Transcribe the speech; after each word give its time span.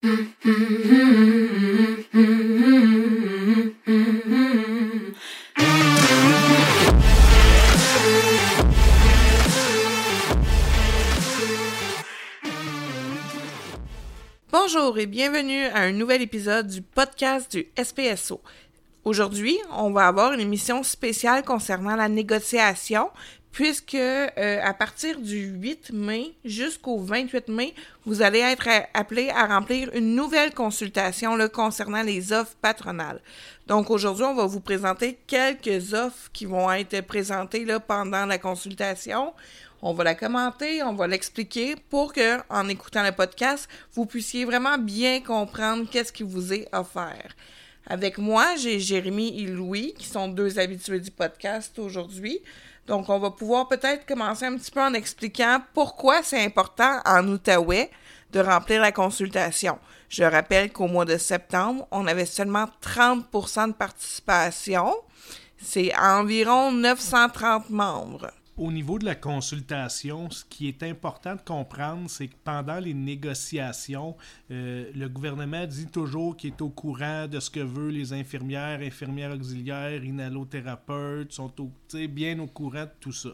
Bonjour 0.00 0.14
et 14.98 15.06
bienvenue 15.06 15.64
à 15.64 15.80
un 15.80 15.90
nouvel 15.90 16.22
épisode 16.22 16.68
du 16.68 16.80
podcast 16.80 17.50
du 17.50 17.66
SPSO. 17.76 18.40
Aujourd'hui, 19.04 19.58
on 19.72 19.90
va 19.90 20.06
avoir 20.06 20.32
une 20.32 20.40
émission 20.40 20.84
spéciale 20.84 21.42
concernant 21.42 21.96
la 21.96 22.08
négociation, 22.08 23.10
puisque 23.52 23.94
euh, 23.94 24.60
à 24.62 24.74
partir 24.74 25.20
du 25.20 25.46
8 25.46 25.92
mai 25.92 26.34
jusqu'au 26.44 26.98
28 26.98 27.48
mai, 27.48 27.74
vous 28.04 28.22
allez 28.22 28.40
être 28.40 28.68
appelé 28.94 29.30
à 29.30 29.46
remplir 29.46 29.90
une 29.94 30.14
nouvelle 30.14 30.54
consultation 30.54 31.36
concernant 31.48 32.02
les 32.02 32.32
offres 32.32 32.56
patronales. 32.60 33.20
Donc 33.66 33.90
aujourd'hui, 33.90 34.24
on 34.24 34.34
va 34.34 34.46
vous 34.46 34.60
présenter 34.60 35.18
quelques 35.26 35.92
offres 35.92 36.30
qui 36.32 36.46
vont 36.46 36.70
être 36.72 37.00
présentées 37.02 37.66
pendant 37.86 38.26
la 38.26 38.38
consultation. 38.38 39.32
On 39.80 39.92
va 39.92 40.04
la 40.04 40.14
commenter, 40.14 40.82
on 40.82 40.94
va 40.94 41.06
l'expliquer 41.06 41.76
pour 41.88 42.12
que, 42.12 42.38
en 42.48 42.68
écoutant 42.68 43.04
le 43.04 43.12
podcast, 43.12 43.68
vous 43.92 44.06
puissiez 44.06 44.44
vraiment 44.44 44.76
bien 44.76 45.20
comprendre 45.20 45.88
qu'est-ce 45.88 46.12
qui 46.12 46.24
vous 46.24 46.52
est 46.52 46.68
offert. 46.72 47.36
Avec 47.86 48.18
moi, 48.18 48.56
j'ai 48.56 48.80
Jérémy 48.80 49.40
et 49.40 49.46
Louis, 49.46 49.94
qui 49.96 50.06
sont 50.06 50.28
deux 50.28 50.58
habitués 50.58 51.00
du 51.00 51.10
podcast 51.10 51.78
aujourd'hui. 51.78 52.40
Donc, 52.88 53.10
on 53.10 53.18
va 53.18 53.30
pouvoir 53.30 53.68
peut-être 53.68 54.06
commencer 54.06 54.46
un 54.46 54.56
petit 54.56 54.70
peu 54.70 54.80
en 54.80 54.94
expliquant 54.94 55.60
pourquoi 55.74 56.22
c'est 56.22 56.42
important 56.42 57.00
en 57.04 57.28
Outaouais 57.28 57.90
de 58.32 58.40
remplir 58.40 58.80
la 58.80 58.92
consultation. 58.92 59.78
Je 60.08 60.24
rappelle 60.24 60.72
qu'au 60.72 60.86
mois 60.86 61.04
de 61.04 61.18
septembre, 61.18 61.86
on 61.90 62.06
avait 62.06 62.24
seulement 62.24 62.66
30% 62.82 63.68
de 63.68 63.72
participation. 63.74 64.94
C'est 65.60 65.94
environ 65.98 66.72
930 66.72 67.68
membres 67.68 68.30
au 68.58 68.72
niveau 68.72 68.98
de 68.98 69.04
la 69.04 69.14
consultation, 69.14 70.28
ce 70.30 70.44
qui 70.44 70.66
est 70.66 70.82
important 70.82 71.36
de 71.36 71.40
comprendre, 71.40 72.10
c'est 72.10 72.26
que 72.26 72.34
pendant 72.42 72.80
les 72.80 72.92
négociations, 72.92 74.16
euh, 74.50 74.90
le 74.94 75.08
gouvernement 75.08 75.64
dit 75.66 75.86
toujours 75.86 76.36
qu'il 76.36 76.50
est 76.50 76.60
au 76.60 76.68
courant 76.68 77.28
de 77.28 77.38
ce 77.38 77.50
que 77.50 77.60
veulent 77.60 77.92
les 77.92 78.12
infirmières, 78.12 78.80
infirmières 78.80 79.32
auxiliaires, 79.32 80.04
inhalothérapeutes, 80.04 81.32
sont 81.32 81.52
bien 82.10 82.38
au 82.40 82.46
courant 82.48 82.84
de 82.84 82.90
tout 82.98 83.12
ça. 83.12 83.30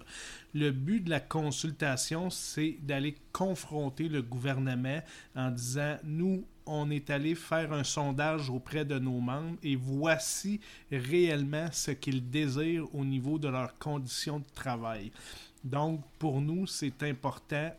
Le 0.53 0.71
but 0.71 1.01
de 1.01 1.11
la 1.11 1.21
consultation, 1.21 2.29
c'est 2.29 2.77
d'aller 2.83 3.17
confronter 3.33 4.09
le 4.09 4.21
gouvernement 4.21 5.01
en 5.35 5.51
disant, 5.51 5.97
nous, 6.05 6.45
on 6.67 6.91
est 6.91 7.11
allé 7.11 7.35
faire 7.35 7.73
un 7.73 7.85
sondage 7.85 8.51
auprès 8.51 8.85
de 8.85 8.99
nos 8.99 9.21
membres 9.21 9.57
et 9.63 9.77
voici 9.77 10.61
réellement 10.91 11.67
ce 11.73 11.91
qu'ils 11.91 12.29
désirent 12.31 12.93
au 12.95 13.05
niveau 13.05 13.39
de 13.39 13.49
leurs 13.49 13.79
conditions 13.79 14.39
de 14.39 14.55
travail. 14.55 15.13
Donc, 15.63 16.03
pour 16.19 16.41
nous, 16.41 16.67
c'est 16.67 17.03
important 17.03 17.73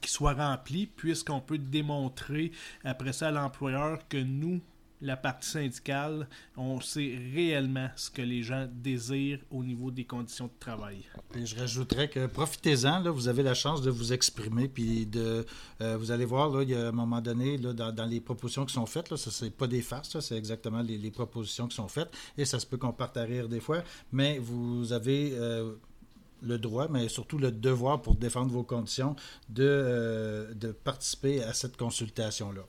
qu'il 0.00 0.10
soit 0.10 0.34
rempli 0.34 0.86
puisqu'on 0.86 1.40
peut 1.40 1.58
démontrer 1.58 2.52
après 2.84 3.12
ça 3.12 3.28
à 3.28 3.30
l'employeur 3.30 3.98
que 4.08 4.16
nous, 4.16 4.60
la 5.02 5.16
partie 5.16 5.50
syndicale, 5.50 6.28
on 6.56 6.80
sait 6.80 7.18
réellement 7.34 7.88
ce 7.96 8.10
que 8.10 8.22
les 8.22 8.42
gens 8.42 8.68
désirent 8.72 9.40
au 9.50 9.64
niveau 9.64 9.90
des 9.90 10.04
conditions 10.04 10.46
de 10.46 10.58
travail. 10.60 11.04
Et 11.34 11.44
je 11.44 11.58
rajouterais 11.58 12.08
que 12.08 12.26
profitez-en, 12.26 13.10
vous 13.10 13.28
avez 13.28 13.42
la 13.42 13.54
chance 13.54 13.82
de 13.82 13.90
vous 13.90 14.12
exprimer, 14.12 14.68
puis 14.68 15.04
de, 15.06 15.44
euh, 15.80 15.96
vous 15.96 16.12
allez 16.12 16.24
voir, 16.24 16.50
là, 16.50 16.62
il 16.62 16.70
y 16.70 16.74
a 16.74 16.88
un 16.88 16.92
moment 16.92 17.20
donné, 17.20 17.58
là, 17.58 17.72
dans, 17.72 18.06
les 18.06 18.20
propositions 18.20 18.64
qui 18.64 18.74
sont 18.74 18.86
faites, 18.86 19.10
là, 19.10 19.16
ce 19.16 19.44
n'est 19.44 19.50
pas 19.50 19.66
des 19.66 19.82
farces, 19.82 20.18
c'est 20.20 20.36
exactement 20.36 20.82
les, 20.82 21.10
propositions 21.10 21.66
qui 21.66 21.76
sont 21.76 21.88
faites, 21.88 22.10
et 22.38 22.44
ça 22.44 22.58
se 22.58 22.66
peut 22.66 22.78
qu'on 22.78 22.92
parte 22.92 23.16
à 23.16 23.24
rire 23.24 23.48
des 23.48 23.60
fois, 23.60 23.82
mais 24.12 24.38
vous 24.38 24.92
avez... 24.92 25.32
Euh, 25.34 25.74
le 26.44 26.58
droit, 26.58 26.88
mais 26.88 27.08
surtout 27.08 27.38
le 27.38 27.52
devoir 27.52 28.02
pour 28.02 28.16
défendre 28.16 28.50
vos 28.50 28.64
conditions 28.64 29.14
de, 29.48 29.62
euh, 29.64 30.52
de 30.54 30.72
participer 30.72 31.40
à 31.40 31.52
cette 31.52 31.76
consultation-là. 31.76 32.62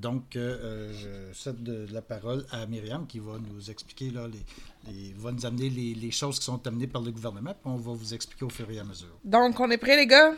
Donc, 0.00 0.36
euh, 0.36 0.92
je 0.92 1.34
cède 1.34 1.62
de 1.62 1.86
la 1.92 2.02
parole 2.02 2.44
à 2.52 2.66
Myriam 2.66 3.06
qui 3.06 3.18
va 3.18 3.38
nous 3.38 3.70
expliquer, 3.70 4.10
là, 4.10 4.26
les, 4.28 5.14
va 5.16 5.32
nous 5.32 5.46
amener 5.46 5.70
les, 5.70 6.10
choses 6.10 6.38
qui 6.38 6.44
sont 6.44 6.66
amenées 6.66 6.86
par 6.86 7.02
le 7.02 7.10
gouvernement, 7.10 7.52
puis 7.52 7.72
on 7.72 7.76
va 7.76 7.92
vous 7.92 8.14
expliquer 8.14 8.44
au 8.44 8.50
fur 8.50 8.70
et 8.70 8.78
à 8.78 8.84
mesure. 8.84 9.18
Donc, 9.24 9.58
on 9.58 9.70
est 9.70 9.78
prêt, 9.78 9.96
les 9.96 10.06
gars? 10.06 10.32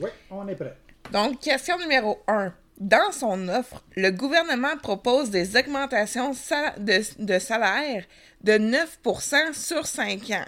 Oui, 0.00 0.10
on 0.30 0.48
est 0.48 0.56
prêt. 0.56 0.76
Donc, 1.12 1.40
question 1.40 1.78
numéro 1.78 2.22
1. 2.28 2.52
Dans 2.78 3.12
son 3.12 3.48
offre, 3.48 3.84
le 3.94 4.10
gouvernement 4.10 4.76
propose 4.82 5.30
des 5.30 5.56
augmentations 5.56 6.32
de, 6.32 7.24
de 7.24 7.38
salaire 7.38 8.04
de 8.42 8.52
9% 8.52 9.54
sur 9.54 9.86
5 9.86 10.30
ans, 10.30 10.46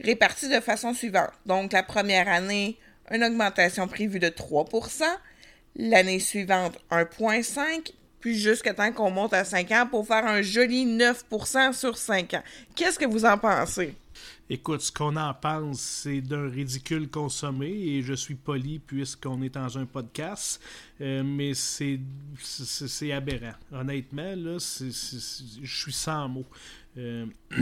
réparties 0.00 0.48
de 0.48 0.60
façon 0.60 0.94
suivante. 0.94 1.32
Donc, 1.44 1.72
la 1.72 1.82
première 1.82 2.28
année, 2.28 2.78
une 3.10 3.24
augmentation 3.24 3.88
prévue 3.88 4.18
de 4.18 4.28
3 4.28 4.66
l'année 5.78 6.20
suivante 6.20 6.78
1,5, 6.90 7.92
puis 8.20 8.38
jusqu'à 8.38 8.74
temps 8.74 8.92
qu'on 8.92 9.10
monte 9.10 9.34
à 9.34 9.44
5 9.44 9.70
ans 9.72 9.86
pour 9.90 10.06
faire 10.06 10.26
un 10.26 10.42
joli 10.42 10.86
9% 10.86 11.72
sur 11.72 11.96
5 11.96 12.34
ans. 12.34 12.42
Qu'est-ce 12.74 12.98
que 12.98 13.06
vous 13.06 13.24
en 13.24 13.38
pensez? 13.38 13.94
Écoute, 14.48 14.80
ce 14.80 14.92
qu'on 14.92 15.16
en 15.16 15.34
pense, 15.34 15.80
c'est 15.80 16.20
d'un 16.20 16.48
ridicule 16.48 17.08
consommé, 17.08 17.68
et 17.68 18.02
je 18.02 18.14
suis 18.14 18.36
poli 18.36 18.78
puisqu'on 18.78 19.42
est 19.42 19.54
dans 19.54 19.76
un 19.76 19.86
podcast, 19.86 20.62
euh, 21.00 21.22
mais 21.24 21.52
c'est 21.54 21.98
aberrant. 23.12 23.54
Honnêtement, 23.72 24.34
là, 24.36 24.58
je 24.58 25.80
suis 25.80 25.92
sans 25.92 26.28
mots. 26.28 26.46
Euh, 26.96 27.26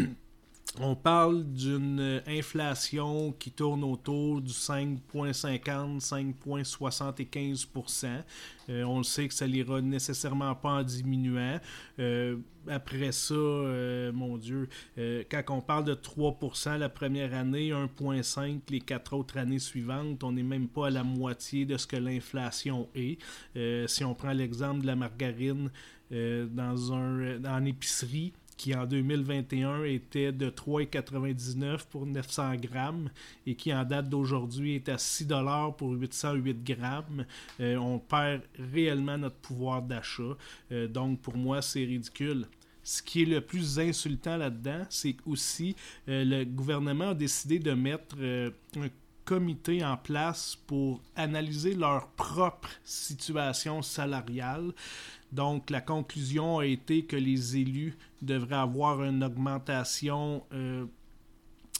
On 0.80 0.96
parle 0.96 1.44
d'une 1.52 2.20
inflation 2.26 3.32
qui 3.38 3.52
tourne 3.52 3.84
autour 3.84 4.40
du 4.40 4.50
5,50, 4.50 6.00
5,75% 6.00 8.06
euh, 8.70 8.82
On 8.82 8.98
le 8.98 9.04
sait 9.04 9.28
que 9.28 9.34
ça 9.34 9.46
n'ira 9.46 9.80
nécessairement 9.80 10.52
pas 10.56 10.70
en 10.70 10.82
diminuant. 10.82 11.60
Euh, 12.00 12.38
après 12.66 13.12
ça, 13.12 13.34
euh, 13.34 14.10
mon 14.10 14.36
Dieu, 14.36 14.68
quand 15.30 15.44
on 15.50 15.60
parle 15.60 15.84
de 15.84 15.94
3% 15.94 16.76
la 16.76 16.88
première 16.88 17.34
année, 17.34 17.70
1,5 17.70 18.62
les 18.70 18.80
quatre 18.80 19.12
autres 19.12 19.38
années 19.38 19.60
suivantes, 19.60 20.24
on 20.24 20.32
n'est 20.32 20.42
même 20.42 20.66
pas 20.66 20.88
à 20.88 20.90
la 20.90 21.04
moitié 21.04 21.66
de 21.66 21.76
ce 21.76 21.86
que 21.86 21.96
l'inflation 21.96 22.88
est. 22.96 23.18
si 23.88 24.04
on 24.04 24.14
prend 24.14 24.32
l'exemple 24.32 24.80
de 24.80 24.88
la 24.88 24.96
margarine 24.96 25.70
dans 26.10 26.92
un, 26.92 27.44
en 27.44 27.64
épicerie, 27.64 28.32
qui 28.56 28.74
en 28.74 28.86
2021 28.86 29.84
était 29.84 30.32
de 30.32 30.48
3,99 30.50 31.86
pour 31.90 32.06
900 32.06 32.56
grammes 32.56 33.10
et 33.46 33.54
qui 33.54 33.72
en 33.74 33.84
date 33.84 34.08
d'aujourd'hui 34.08 34.76
est 34.76 34.88
à 34.88 34.98
6 34.98 35.26
dollars 35.26 35.76
pour 35.76 35.92
808 35.92 36.64
grammes, 36.64 37.26
euh, 37.60 37.76
on 37.76 37.98
perd 37.98 38.42
réellement 38.72 39.18
notre 39.18 39.36
pouvoir 39.36 39.82
d'achat. 39.82 40.36
Euh, 40.72 40.88
donc 40.88 41.20
pour 41.20 41.36
moi, 41.36 41.62
c'est 41.62 41.84
ridicule. 41.84 42.46
Ce 42.82 43.02
qui 43.02 43.22
est 43.22 43.26
le 43.26 43.40
plus 43.40 43.78
insultant 43.78 44.36
là-dedans, 44.36 44.84
c'est 44.90 45.16
aussi 45.26 45.74
euh, 46.08 46.24
le 46.24 46.44
gouvernement 46.44 47.10
a 47.10 47.14
décidé 47.14 47.58
de 47.58 47.72
mettre 47.72 48.16
un 48.20 48.88
comité 49.24 49.82
en 49.84 49.96
place 49.96 50.56
pour 50.66 51.00
analyser 51.16 51.74
leur 51.74 52.08
propre 52.08 52.68
situation 52.84 53.82
salariale. 53.82 54.72
Donc, 55.34 55.70
la 55.70 55.80
conclusion 55.80 56.58
a 56.58 56.66
été 56.66 57.04
que 57.04 57.16
les 57.16 57.56
élus 57.56 57.96
devraient 58.22 58.54
avoir 58.54 59.02
une 59.02 59.24
augmentation 59.24 60.44
euh, 60.52 60.86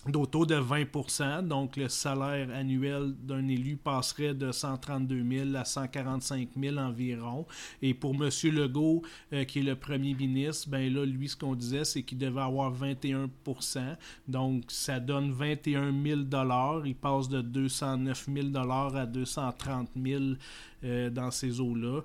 d'autour 0.08 0.46
de 0.46 0.56
20% 0.56 1.46
Donc, 1.46 1.76
le 1.76 1.88
salaire 1.88 2.50
annuel 2.52 3.14
d'un 3.22 3.46
élu 3.46 3.76
passerait 3.76 4.34
de 4.34 4.50
132 4.50 5.24
000 5.46 5.56
à 5.56 5.64
145 5.64 6.48
000 6.60 6.76
environ. 6.78 7.46
Et 7.80 7.94
pour 7.94 8.14
M. 8.14 8.28
Legault, 8.52 9.02
euh, 9.32 9.44
qui 9.44 9.60
est 9.60 9.62
le 9.62 9.76
premier 9.76 10.14
ministre, 10.14 10.68
ben 10.68 10.92
là, 10.92 11.04
lui, 11.04 11.28
ce 11.28 11.36
qu'on 11.36 11.54
disait, 11.54 11.84
c'est 11.84 12.02
qu'il 12.02 12.18
devait 12.18 12.40
avoir 12.40 12.74
21% 12.74 13.28
Donc, 14.26 14.64
ça 14.68 14.98
donne 14.98 15.30
21 15.30 15.92
000 16.02 16.20
Il 16.84 16.96
passe 16.96 17.28
de 17.28 17.40
209 17.40 18.28
000 18.34 18.48
à 18.96 19.06
230 19.06 19.90
000 19.96 20.22
euh, 20.82 21.08
dans 21.08 21.30
ces 21.30 21.60
eaux-là. 21.60 22.00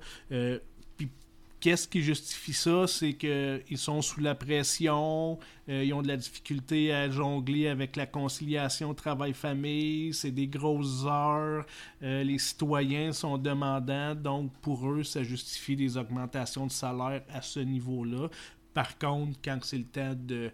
Qu'est-ce 1.59 1.89
qui 1.89 2.01
justifie 2.01 2.53
ça? 2.53 2.87
C'est 2.87 3.13
qu'ils 3.13 3.77
sont 3.77 4.01
sous 4.01 4.21
la 4.21 4.33
pression, 4.33 5.37
euh, 5.67 5.83
ils 5.83 5.93
ont 5.93 6.01
de 6.01 6.07
la 6.07 6.15
difficulté 6.15 6.93
à 6.93 7.09
jongler 7.09 7.67
avec 7.67 7.97
la 7.97 8.05
conciliation 8.05 8.93
travail-famille, 8.93 10.13
c'est 10.13 10.31
des 10.31 10.47
grosses 10.47 11.03
heures, 11.05 11.65
euh, 12.01 12.23
les 12.23 12.39
citoyens 12.39 13.11
sont 13.11 13.37
demandants, 13.37 14.15
donc 14.15 14.53
pour 14.61 14.89
eux, 14.89 15.03
ça 15.03 15.21
justifie 15.23 15.75
des 15.75 15.97
augmentations 15.97 16.65
de 16.65 16.71
salaire 16.71 17.23
à 17.33 17.41
ce 17.41 17.59
niveau-là. 17.59 18.29
Par 18.73 18.97
contre, 18.97 19.37
quand 19.43 19.59
c'est 19.63 19.79
le 19.79 19.83
temps 19.83 20.15
de, 20.15 20.51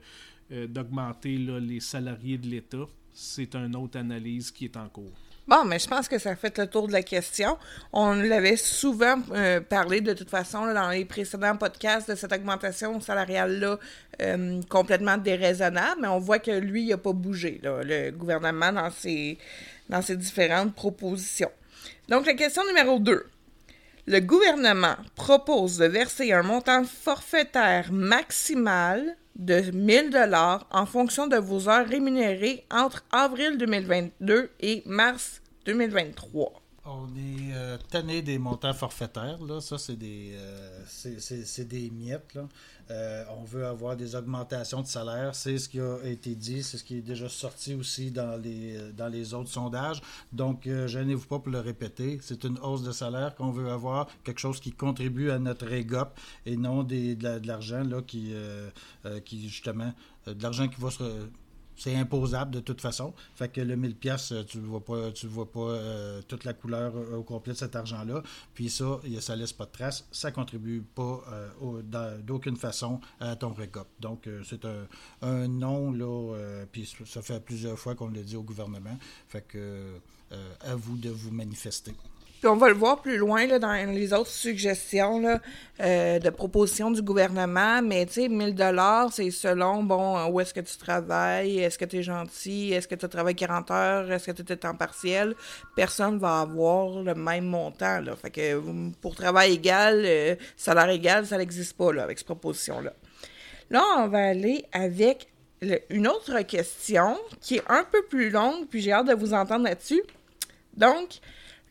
euh, 0.52 0.66
d'augmenter 0.66 1.38
les 1.38 1.80
salariés 1.82 2.40
de 2.40 2.48
l'État, 2.48 2.88
c'est 3.14 3.56
une 3.56 3.76
autre 3.76 4.00
analyse 4.00 4.50
qui 4.50 4.66
est 4.66 4.78
en 4.78 4.90
cours. 4.90 5.14
Bon, 5.48 5.64
mais 5.64 5.78
je 5.78 5.88
pense 5.88 6.08
que 6.08 6.18
ça 6.18 6.36
fait 6.36 6.58
le 6.58 6.66
tour 6.66 6.88
de 6.88 6.92
la 6.92 7.04
question. 7.04 7.58
On 7.94 8.14
l'avait 8.14 8.58
souvent 8.58 9.18
euh, 9.32 9.62
parlé 9.62 10.02
de 10.02 10.14
toute 10.14 10.30
façon 10.30 10.74
dans 10.74 10.90
les 10.90 11.06
précédents 11.06 11.56
podcasts 11.56 12.10
de 12.10 12.16
cette 12.16 12.34
augmentation 12.34 13.00
salariale-là 13.00 13.78
euh, 14.24 14.62
complètement 14.70 15.18
déraisonnable, 15.18 16.02
mais 16.02 16.08
on 16.08 16.18
voit 16.18 16.40
que 16.40 16.50
lui, 16.50 16.86
il 16.86 16.90
n'a 16.90 16.98
pas 16.98 17.14
bougé, 17.14 17.60
là, 17.62 17.82
le 17.84 18.10
gouvernement, 18.10 18.72
dans 18.72 18.90
ses, 18.90 19.38
dans 19.88 20.02
ses 20.02 20.18
différentes 20.18 20.74
propositions. 20.74 21.52
Donc, 22.10 22.26
la 22.26 22.34
question 22.34 22.64
numéro 22.66 22.98
2. 22.98 23.28
Le 24.08 24.20
gouvernement 24.22 24.96
propose 25.16 25.78
de 25.78 25.86
verser 25.86 26.32
un 26.32 26.42
montant 26.42 26.84
forfaitaire 26.86 27.92
maximal 27.92 29.16
de 29.36 29.72
1000 29.72 30.10
dollars 30.10 30.68
en 30.72 30.86
fonction 30.86 31.28
de 31.28 31.38
vos 31.38 31.70
heures 31.70 31.88
rémunérées 31.88 32.66
entre 32.72 33.06
avril 33.12 33.58
2022 33.58 34.50
et 34.60 34.84
mars 34.86 35.42
2023. 35.66 36.65
On 36.88 37.08
est 37.16 37.52
euh, 37.56 37.78
tanné 37.90 38.22
des 38.22 38.38
montants 38.38 38.74
forfaitaires, 38.74 39.42
là. 39.44 39.60
Ça, 39.60 39.80
c'est 39.80 39.96
des, 39.96 40.34
euh, 40.36 40.84
des 41.68 41.90
miettes, 41.90 42.36
là. 42.36 42.48
Euh, 42.92 43.26
on 43.40 43.44
veut 43.44 43.66
avoir 43.66 43.98
des 43.98 44.16
augmentations 44.16 44.82
de 44.82 44.86
salaire. 44.86 45.34
C'est 45.34 45.58
ce 45.58 45.68
qui 45.68 45.80
a 45.80 45.98
été 46.04 46.36
dit, 46.36 46.62
c'est 46.62 46.78
ce 46.78 46.84
qui 46.84 46.98
est 46.98 47.02
déjà 47.02 47.28
sorti 47.28 47.74
aussi 47.74 48.12
dans 48.12 48.40
les, 48.40 48.92
dans 48.96 49.08
les 49.08 49.34
autres 49.34 49.50
sondages. 49.50 50.00
Donc, 50.32 50.70
gênez-vous 50.86 51.26
pas 51.26 51.40
pour 51.40 51.52
le 51.52 51.60
répéter. 51.60 52.20
C'est 52.22 52.44
une 52.44 52.60
hausse 52.60 52.84
de 52.84 52.92
salaire 52.92 53.34
qu'on 53.34 53.50
veut 53.50 53.72
avoir, 53.72 54.08
quelque 54.24 54.40
chose 54.40 54.60
qui 54.60 54.72
contribue 54.72 55.32
à 55.32 55.40
notre 55.40 55.72
EGOP 55.72 56.10
et 56.46 56.56
non 56.56 56.84
des, 56.84 57.16
de 57.16 57.24
la- 57.24 57.40
de 57.40 57.48
l'argent, 57.48 57.84
qui, 58.06 58.32
justement, 59.48 59.92
de 60.28 60.44
l'argent 60.44 60.68
qui 60.68 60.80
va 60.80 60.92
se. 60.92 61.04
C'est 61.78 61.96
imposable 61.96 62.52
de 62.52 62.60
toute 62.60 62.82
façon. 62.82 63.14
Fait 63.36 63.50
que 63.50 63.62
le 63.62 63.76
1000 63.76 63.96
pièces, 63.96 64.34
tu 64.48 64.58
ne 64.60 64.66
vois 64.66 64.84
pas, 64.84 65.12
tu 65.12 65.28
vois 65.28 65.52
pas 65.52 65.60
euh, 65.60 66.22
toute 66.28 66.44
la 66.44 66.54
couleur 66.54 66.94
euh, 66.96 67.18
au 67.18 67.24
complet 67.24 67.54
de 67.54 67.58
cet 67.58 67.76
argent-là. 67.76 68.24
Puis 68.54 68.70
ça, 68.70 69.00
ça 69.20 69.36
laisse 69.36 69.54
pas 69.54 69.66
de 69.66 69.72
trace. 69.72 70.08
Ça 70.12 70.32
contribue 70.32 70.82
pas 70.82 71.24
euh, 71.32 71.82
d'aucune 72.24 72.58
façon 72.58 73.00
à 73.20 73.36
ton 73.36 73.54
récop. 73.54 73.88
Donc 74.00 74.28
euh, 74.28 74.42
c'est 74.46 74.66
un, 74.66 74.88
un 75.22 75.48
non 75.48 75.92
là. 75.92 76.06
euh, 76.36 76.66
puis 76.72 76.90
ça 77.06 77.22
fait 77.22 77.40
plusieurs 77.44 77.78
fois 77.78 77.96
qu'on 77.96 78.08
le 78.10 78.24
dit 78.24 78.36
au 78.36 78.44
gouvernement. 78.44 78.98
Fait 79.28 79.42
que 79.42 79.96
euh, 80.32 80.54
à 80.62 80.76
vous 80.76 80.98
de 80.98 81.10
vous 81.10 81.32
manifester. 81.32 81.94
Puis 82.40 82.48
on 82.48 82.58
va 82.58 82.68
le 82.70 82.76
voir 82.76 83.02
plus 83.02 83.18
loin 83.18 83.48
là, 83.48 83.60
dans 83.60 83.74
les 83.74 84.14
autres 84.14 84.30
suggestions 84.30 85.40
euh, 85.80 86.20
de 86.20 86.30
propositions 86.30 86.92
du 86.92 87.02
gouvernement, 87.02 87.82
mais 87.82 88.06
tu 88.06 88.14
sais, 88.14 88.30
1000 88.30 88.54
dollars, 88.54 89.12
c'est 89.12 89.32
selon, 89.32 89.84
bon, 89.84 90.26
où 90.28 90.40
est-ce 90.40 90.54
que 90.54 90.60
tu 90.60 90.78
travailles, 90.78 91.60
est-ce 91.60 91.78
que 91.78 91.86
tu 91.86 91.98
es 91.98 92.04
gentil, 92.04 92.74
est-ce 92.74 92.88
que 92.88 92.96
tu 92.96 93.08
travailles 93.08 93.36
40 93.36 93.72
heures, 93.72 94.12
est-ce 94.12 94.32
que 94.32 94.42
tu 94.42 94.54
es 94.54 94.58
temps 94.58 94.76
partiel? 94.76 95.34
Personne 95.76 96.18
va 96.20 96.42
avoir 96.42 97.02
le 97.02 97.16
même 97.16 97.46
montant, 97.46 98.00
là. 98.02 98.16
Fait 98.16 98.30
que 98.30 98.62
pour 99.02 99.16
travail 99.16 99.54
égal, 99.54 100.04
euh, 100.06 100.36
salaire 100.56 100.90
égal, 100.90 101.26
ça 101.26 101.38
n'existe 101.38 101.76
pas, 101.78 101.92
là, 101.94 102.04
avec 102.04 102.18
cette 102.18 102.28
proposition-là. 102.28 102.94
Là, 103.70 103.84
on 103.98 104.08
va 104.08 104.28
aller 104.28 104.66
avec 104.72 105.28
une 105.90 106.08
autre 106.08 106.42
question 106.42 107.18
qui 107.42 107.56
est 107.56 107.64
un 107.68 107.84
peu 107.84 108.04
plus 108.04 108.30
longue, 108.30 108.68
puis 108.68 108.82
j'ai 108.82 108.92
hâte 108.92 109.08
de 109.08 109.14
vous 109.14 109.34
entendre 109.34 109.64
là-dessus. 109.64 110.04
Donc, 110.76 111.20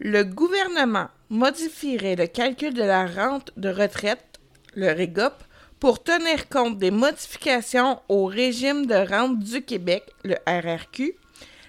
le 0.01 0.25
gouvernement 0.25 1.09
modifierait 1.31 2.17
le 2.17 2.27
calcul 2.27 2.75
de 2.75 2.83
la 2.83 3.07
rente 3.07 3.53
de 3.57 3.69
retraite, 3.69 4.41
le 4.75 4.89
REGOP, 4.89 5.35
pour 5.79 6.03
tenir 6.03 6.49
compte 6.49 6.79
des 6.79 6.91
modifications 6.91 8.01
au 8.09 8.27
régime 8.27 8.87
de 8.87 8.95
rente 8.95 9.39
du 9.39 9.63
Québec, 9.63 10.05
le 10.25 10.37
RRQ. 10.47 11.15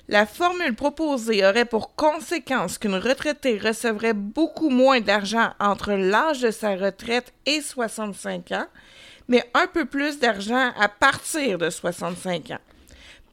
La 0.07 0.25
formule 0.25 0.75
proposée 0.75 1.45
aurait 1.45 1.65
pour 1.65 1.95
conséquence 1.95 2.77
qu'une 2.77 2.95
retraitée 2.95 3.57
recevrait 3.57 4.13
beaucoup 4.13 4.69
moins 4.69 5.01
d'argent 5.01 5.49
entre 5.59 5.93
l'âge 5.93 6.41
de 6.41 6.51
sa 6.51 6.75
retraite 6.75 7.33
et 7.45 7.61
65 7.61 8.51
ans, 8.51 8.67
mais 9.27 9.43
un 9.53 9.67
peu 9.67 9.85
plus 9.85 10.19
d'argent 10.19 10.71
à 10.79 10.87
partir 10.87 11.57
de 11.57 11.69
65 11.69 12.51
ans. 12.51 12.59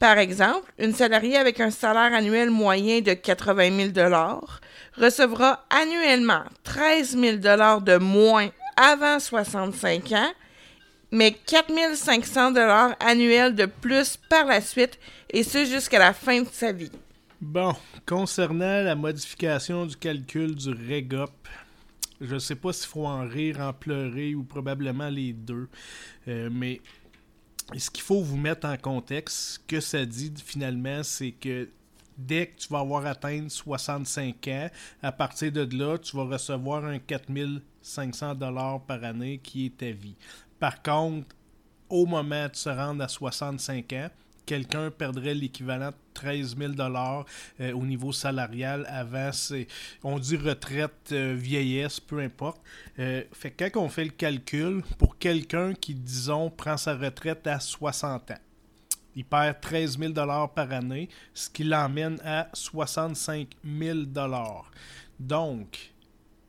Par 0.02 0.18
exemple, 0.18 0.68
une 0.80 0.92
salariée 0.92 1.36
avec 1.36 1.60
un 1.60 1.70
salaire 1.70 2.12
annuel 2.12 2.50
moyen 2.50 3.00
de 3.02 3.12
80 3.12 3.92
000 3.94 4.40
recevra 4.96 5.64
annuellement 5.70 6.42
13 6.64 7.16
000 7.16 7.36
de 7.36 7.98
moins 7.98 8.48
avant 8.76 9.20
65 9.20 10.10
ans, 10.10 10.32
mais 11.12 11.30
4 11.30 11.94
500 11.94 12.52
annuels 12.98 13.54
de 13.54 13.66
plus 13.66 14.16
par 14.28 14.46
la 14.46 14.60
suite, 14.60 14.98
et 15.30 15.44
ce 15.44 15.64
jusqu'à 15.66 16.00
la 16.00 16.12
fin 16.12 16.42
de 16.42 16.48
sa 16.50 16.72
vie. 16.72 16.90
Bon, 17.40 17.72
concernant 18.04 18.82
la 18.82 18.96
modification 18.96 19.86
du 19.86 19.96
calcul 19.96 20.56
du 20.56 20.70
REGOP, 20.70 21.30
je 22.20 22.38
sais 22.38 22.56
pas 22.56 22.72
s'il 22.72 22.88
faut 22.88 23.06
en 23.06 23.24
rire, 23.24 23.60
en 23.60 23.72
pleurer 23.72 24.34
ou 24.34 24.42
probablement 24.42 25.08
les 25.08 25.32
deux, 25.32 25.68
euh, 26.26 26.48
mais 26.50 26.80
ce 27.78 27.90
qu'il 27.90 28.02
faut 28.02 28.22
vous 28.22 28.36
mettre 28.36 28.66
en 28.66 28.76
contexte, 28.76 29.36
ce 29.36 29.58
que 29.58 29.80
ça 29.80 30.04
dit 30.04 30.32
finalement, 30.44 31.02
c'est 31.02 31.32
que 31.32 31.68
dès 32.16 32.46
que 32.46 32.58
tu 32.58 32.68
vas 32.68 32.80
avoir 32.80 33.06
atteint 33.06 33.48
65 33.48 34.48
ans, 34.48 34.70
à 35.02 35.12
partir 35.12 35.52
de 35.52 35.68
là, 35.76 35.98
tu 35.98 36.16
vas 36.16 36.24
recevoir 36.24 36.84
un 36.84 36.98
4500 36.98 38.34
dollars 38.34 38.80
par 38.82 39.02
année 39.04 39.38
qui 39.42 39.66
est 39.66 39.76
ta 39.76 39.90
vie. 39.90 40.16
Par 40.58 40.82
contre, 40.82 41.34
au 41.88 42.06
moment 42.06 42.48
de 42.48 42.56
se 42.56 42.68
rendre 42.68 43.02
à 43.02 43.08
65 43.08 43.92
ans, 43.92 44.08
quelqu'un 44.46 44.90
perdrait 44.90 45.34
l'équivalent 45.34 45.90
de 45.90 45.96
13 46.14 46.56
000 46.56 46.72
dollars 46.72 47.24
euh, 47.60 47.72
au 47.72 47.84
niveau 47.84 48.12
salarial. 48.12 48.86
Avant 48.88 49.32
c'est 49.32 49.66
on 50.02 50.18
dit 50.18 50.36
retraite 50.36 51.10
euh, 51.12 51.34
vieillesse 51.36 52.00
peu 52.00 52.20
importe. 52.20 52.60
Euh, 52.98 53.22
fait 53.32 53.50
que 53.50 53.64
quand 53.64 53.82
on 53.82 53.88
fait 53.88 54.04
le 54.04 54.10
calcul 54.10 54.82
pour 54.98 55.18
quelqu'un 55.18 55.74
qui 55.74 55.94
disons 55.94 56.50
prend 56.50 56.76
sa 56.76 56.94
retraite 56.94 57.46
à 57.46 57.60
60 57.60 58.30
ans 58.32 58.38
il 59.14 59.24
perd 59.24 59.60
13 59.60 59.98
000 59.98 60.12
dollars 60.12 60.52
par 60.52 60.72
année 60.72 61.08
ce 61.34 61.50
qui 61.50 61.64
l'emmène 61.64 62.18
à 62.24 62.48
65 62.52 63.48
000 63.64 63.98
dollars. 64.06 64.70
Donc 65.18 65.92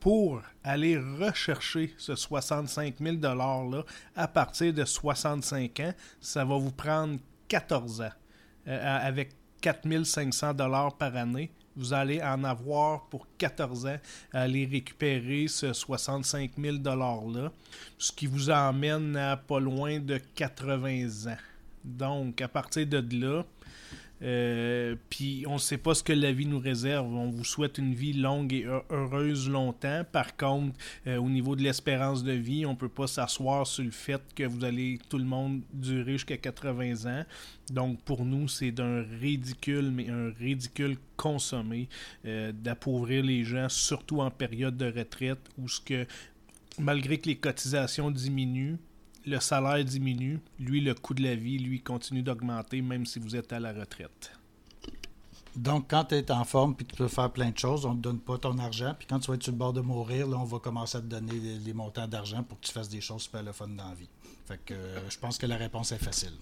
pour 0.00 0.42
aller 0.62 0.98
rechercher 0.98 1.94
ce 1.96 2.14
65 2.14 2.96
000 3.00 3.16
$-là 3.16 3.84
à 4.14 4.28
partir 4.28 4.72
de 4.72 4.84
65 4.84 5.80
ans, 5.80 5.94
ça 6.20 6.44
va 6.44 6.58
vous 6.58 6.72
prendre 6.72 7.18
14 7.48 8.00
ans. 8.02 8.12
Euh, 8.66 8.98
avec 9.06 9.30
4 9.60 10.04
500 10.04 10.52
$ 10.54 10.96
par 10.96 11.16
année, 11.16 11.50
vous 11.76 11.92
allez 11.92 12.22
en 12.22 12.44
avoir 12.44 13.06
pour 13.08 13.26
14 13.38 13.86
ans 13.86 13.98
à 14.32 14.42
aller 14.42 14.66
récupérer 14.66 15.48
ce 15.48 15.72
65 15.72 16.52
000 16.58 16.76
$-là, 16.76 17.52
ce 17.98 18.12
qui 18.12 18.26
vous 18.26 18.50
emmène 18.50 19.16
à 19.16 19.36
pas 19.36 19.60
loin 19.60 19.98
de 19.98 20.18
80 20.34 21.32
ans. 21.32 21.36
Donc, 21.84 22.40
à 22.40 22.48
partir 22.48 22.86
de 22.86 23.02
là, 23.20 23.44
euh, 24.22 24.94
puis 25.10 25.44
on 25.46 25.54
ne 25.54 25.58
sait 25.58 25.76
pas 25.76 25.94
ce 25.94 26.02
que 26.02 26.12
la 26.12 26.32
vie 26.32 26.46
nous 26.46 26.58
réserve. 26.58 27.06
On 27.12 27.30
vous 27.30 27.44
souhaite 27.44 27.78
une 27.78 27.94
vie 27.94 28.12
longue 28.14 28.52
et 28.52 28.64
heu- 28.64 28.80
heureuse 28.90 29.48
longtemps. 29.50 30.04
Par 30.10 30.36
contre, 30.36 30.76
euh, 31.06 31.16
au 31.18 31.28
niveau 31.28 31.56
de 31.56 31.62
l'espérance 31.62 32.22
de 32.24 32.32
vie, 32.32 32.64
on 32.64 32.70
ne 32.70 32.76
peut 32.76 32.88
pas 32.88 33.06
s'asseoir 33.06 33.66
sur 33.66 33.84
le 33.84 33.90
fait 33.90 34.22
que 34.34 34.44
vous 34.44 34.64
allez 34.64 34.98
tout 35.08 35.18
le 35.18 35.24
monde 35.24 35.60
durer 35.72 36.12
jusqu'à 36.12 36.36
80 36.38 37.06
ans. 37.06 37.24
Donc 37.72 38.00
pour 38.02 38.24
nous, 38.24 38.48
c'est 38.48 38.70
d'un 38.70 39.02
ridicule, 39.20 39.90
mais 39.90 40.08
un 40.08 40.30
ridicule 40.38 40.96
consommé 41.16 41.88
euh, 42.24 42.52
d'appauvrir 42.52 43.24
les 43.24 43.44
gens, 43.44 43.68
surtout 43.68 44.20
en 44.20 44.30
période 44.30 44.76
de 44.76 44.86
retraite, 44.86 45.40
où 45.58 45.68
ce 45.68 45.80
que 45.80 46.06
malgré 46.78 47.18
que 47.18 47.28
les 47.28 47.36
cotisations 47.36 48.10
diminuent, 48.10 48.78
le 49.26 49.40
salaire 49.40 49.84
diminue, 49.84 50.40
lui, 50.58 50.80
le 50.80 50.94
coût 50.94 51.14
de 51.14 51.22
la 51.22 51.34
vie, 51.34 51.58
lui, 51.58 51.80
continue 51.80 52.22
d'augmenter, 52.22 52.82
même 52.82 53.06
si 53.06 53.18
vous 53.18 53.36
êtes 53.36 53.52
à 53.52 53.60
la 53.60 53.72
retraite. 53.72 54.32
Donc, 55.56 55.86
quand 55.88 56.06
tu 56.06 56.16
es 56.16 56.30
en 56.32 56.44
forme 56.44 56.74
puis 56.74 56.84
tu 56.84 56.96
peux 56.96 57.06
faire 57.06 57.30
plein 57.30 57.50
de 57.50 57.58
choses, 57.58 57.86
on 57.86 57.92
ne 57.92 57.98
te 57.98 58.02
donne 58.02 58.18
pas 58.18 58.38
ton 58.38 58.58
argent. 58.58 58.94
Puis 58.98 59.06
quand 59.06 59.20
tu 59.20 59.28
vas 59.28 59.36
être 59.36 59.44
sur 59.44 59.52
le 59.52 59.58
bord 59.58 59.72
de 59.72 59.80
mourir, 59.80 60.26
là, 60.26 60.36
on 60.36 60.44
va 60.44 60.58
commencer 60.58 60.98
à 60.98 61.00
te 61.00 61.06
donner 61.06 61.32
les, 61.32 61.58
les 61.58 61.72
montants 61.72 62.08
d'argent 62.08 62.42
pour 62.42 62.58
que 62.58 62.66
tu 62.66 62.72
fasses 62.72 62.88
des 62.88 63.00
choses 63.00 63.22
super 63.22 63.42
le 63.42 63.52
fun 63.52 63.68
dans 63.68 63.88
la 63.88 63.94
vie. 63.94 64.08
Fait 64.46 64.58
que 64.64 64.74
euh, 64.74 65.08
je 65.08 65.18
pense 65.18 65.38
que 65.38 65.46
la 65.46 65.56
réponse 65.56 65.92
est 65.92 66.02
facile. 66.02 66.32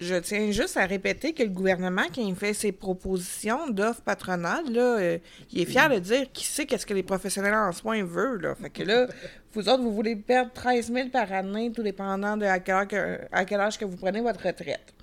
Je 0.00 0.16
tiens 0.16 0.50
juste 0.50 0.76
à 0.76 0.84
répéter 0.84 1.32
que 1.32 1.42
le 1.42 1.50
gouvernement, 1.50 2.04
quand 2.12 2.22
il 2.22 2.34
fait 2.34 2.54
ses 2.54 2.72
propositions 2.72 3.70
d'offres 3.70 4.02
patronales, 4.02 4.70
là, 4.70 4.98
euh, 4.98 5.18
il 5.52 5.60
est 5.60 5.64
fier 5.64 5.88
de 5.88 5.98
dire 5.98 6.32
qu'il 6.32 6.46
sait 6.46 6.66
qu'est-ce 6.66 6.86
que 6.86 6.94
les 6.94 7.02
professionnels 7.02 7.54
en 7.54 7.72
soins 7.72 8.02
veulent. 8.02 8.42
Là. 8.42 8.54
Fait 8.56 8.70
que 8.70 8.82
là, 8.82 9.06
vous 9.54 9.68
autres, 9.68 9.82
vous 9.82 9.94
voulez 9.94 10.16
perdre 10.16 10.50
13 10.52 10.92
000 10.92 11.08
par 11.08 11.32
année, 11.32 11.72
tout 11.72 11.82
dépendant 11.82 12.36
de 12.36 12.46
à 12.46 12.58
quel, 12.58 12.74
âge 12.74 12.88
que, 12.88 13.18
à 13.30 13.44
quel 13.44 13.60
âge 13.60 13.78
que 13.78 13.84
vous 13.84 13.96
prenez 13.96 14.20
votre 14.20 14.46
retraite. 14.46 14.94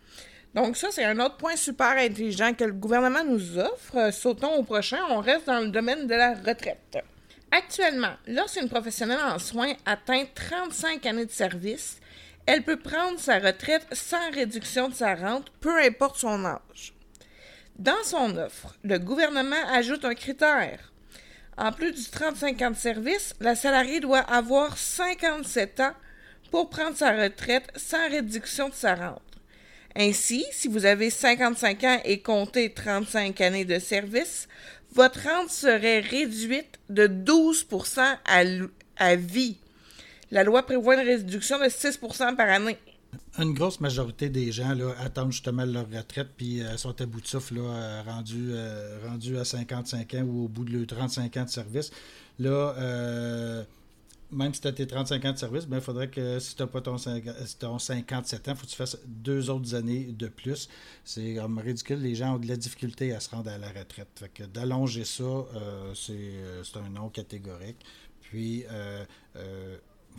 Donc 0.56 0.78
ça, 0.78 0.88
c'est 0.92 1.04
un 1.04 1.20
autre 1.20 1.38
point 1.38 1.56
super 1.56 1.92
intelligent 1.98 2.54
que 2.54 2.64
le 2.64 2.74
gouvernement 2.74 3.24
nous 3.24 3.60
offre. 3.60 3.98
Euh, 3.98 4.12
Sautons 4.12 4.56
au 4.56 4.64
prochain, 4.64 5.00
on 5.10 5.20
reste 5.20 5.46
dans 5.46 5.60
le 5.60 5.68
domaine 5.68 6.08
de 6.08 6.16
la 6.16 6.34
retraite. 6.34 6.98
Actuellement, 7.52 8.14
lorsqu'une 8.28 8.70
professionnelle 8.70 9.20
en 9.24 9.38
soins 9.38 9.74
atteint 9.86 10.24
35 10.34 11.06
années 11.06 11.26
de 11.26 11.32
service, 11.32 12.00
elle 12.46 12.64
peut 12.64 12.78
prendre 12.78 13.20
sa 13.20 13.38
retraite 13.38 13.86
sans 13.92 14.32
réduction 14.32 14.90
de 14.90 14.96
sa 14.96 15.14
rente, 15.14 15.52
peu 15.60 15.78
importe 15.84 16.18
son 16.18 16.46
âge. 16.46 16.94
Dans 17.78 18.04
son 18.04 18.36
offre, 18.38 18.76
le 18.84 18.98
gouvernement 18.98 19.56
ajoute 19.72 20.04
un 20.04 20.16
critère. 20.16 20.89
En 21.60 21.74
plus 21.74 21.92
du 21.92 22.06
35 22.06 22.62
ans 22.62 22.72
de 22.72 22.78
service, 22.78 23.36
la 23.42 23.54
salariée 23.54 24.00
doit 24.00 24.20
avoir 24.20 24.78
57 24.78 25.82
ans 25.82 25.94
pour 26.52 26.70
prendre 26.70 26.96
sa 26.96 27.12
retraite 27.12 27.70
sans 27.76 28.10
réduction 28.10 28.70
de 28.70 28.74
sa 28.74 28.96
rente. 28.96 29.22
Ainsi, 29.94 30.46
si 30.52 30.70
vous 30.70 30.86
avez 30.86 31.10
55 31.10 31.84
ans 31.84 32.00
et 32.06 32.22
comptez 32.22 32.74
35 32.74 33.42
années 33.42 33.66
de 33.66 33.78
service, 33.78 34.48
votre 34.94 35.28
rente 35.28 35.50
serait 35.50 36.00
réduite 36.00 36.80
de 36.88 37.08
12 37.08 37.68
à, 38.26 38.46
à 38.96 39.16
vie. 39.18 39.58
La 40.32 40.46
loi 40.46 40.64
prévoit 40.64 40.96
une 40.96 41.08
réduction 41.08 41.60
de 41.60 41.66
6% 41.66 42.38
par 42.38 42.50
année. 42.50 42.78
Une 43.38 43.54
grosse 43.54 43.80
majorité 43.80 44.30
des 44.30 44.52
gens 44.52 44.74
là, 44.74 44.94
attendent 45.00 45.32
justement 45.32 45.64
leur 45.64 45.90
retraite 45.90 46.30
puis 46.36 46.62
euh, 46.62 46.78
sont 46.78 47.00
à 47.00 47.06
bout 47.06 47.22
de 47.22 47.28
souffle, 47.28 47.56
là, 47.56 47.62
euh, 47.62 48.02
rendus, 48.06 48.50
euh, 48.52 49.40
à 49.40 49.46
55 49.46 50.14
ans 50.16 50.22
ou 50.24 50.46
au 50.46 50.48
bout 50.48 50.66
de 50.66 50.72
leurs 50.72 50.88
35 50.88 51.38
ans 51.38 51.44
de 51.46 51.50
service. 51.50 51.92
Là, 52.40 53.66
même 54.32 54.54
si 54.54 54.62
tu 54.62 54.68
as 54.68 54.72
tes 54.74 54.86
35 54.86 55.26
ans 55.26 55.32
de 55.32 55.38
service, 55.38 55.64
il 55.64 55.70
ben, 55.70 55.82
faudrait 55.82 56.10
que 56.10 56.38
si 56.40 56.56
tu 56.56 56.62
n'as 56.62 56.68
pas 56.68 56.82
ton, 56.82 56.98
57 56.98 58.48
ans, 58.48 58.52
il 58.52 58.58
faut 58.58 58.66
que 58.66 58.72
tu 58.72 58.76
fasses 58.76 58.98
deux 59.08 59.50
autres 59.50 59.74
années 59.74 60.06
de 60.06 60.28
plus. 60.28 60.70
C'est 61.04 61.38
ridicule. 61.40 62.00
Les 62.00 62.16
gens 62.16 62.36
ont 62.36 62.40
de 62.40 62.48
la 62.48 62.56
difficulté 62.56 63.14
à 63.14 63.20
se 63.20 63.30
rendre 63.32 63.50
à 63.50 63.58
la 63.58 63.70
retraite. 63.70 64.10
Fait 64.16 64.30
que 64.30 64.44
d'allonger 64.44 65.04
ça, 65.04 65.46
c'est 65.96 66.78
un 66.78 66.90
non 66.90 67.10
catégorique. 67.10 67.84
Puis, 68.22 68.66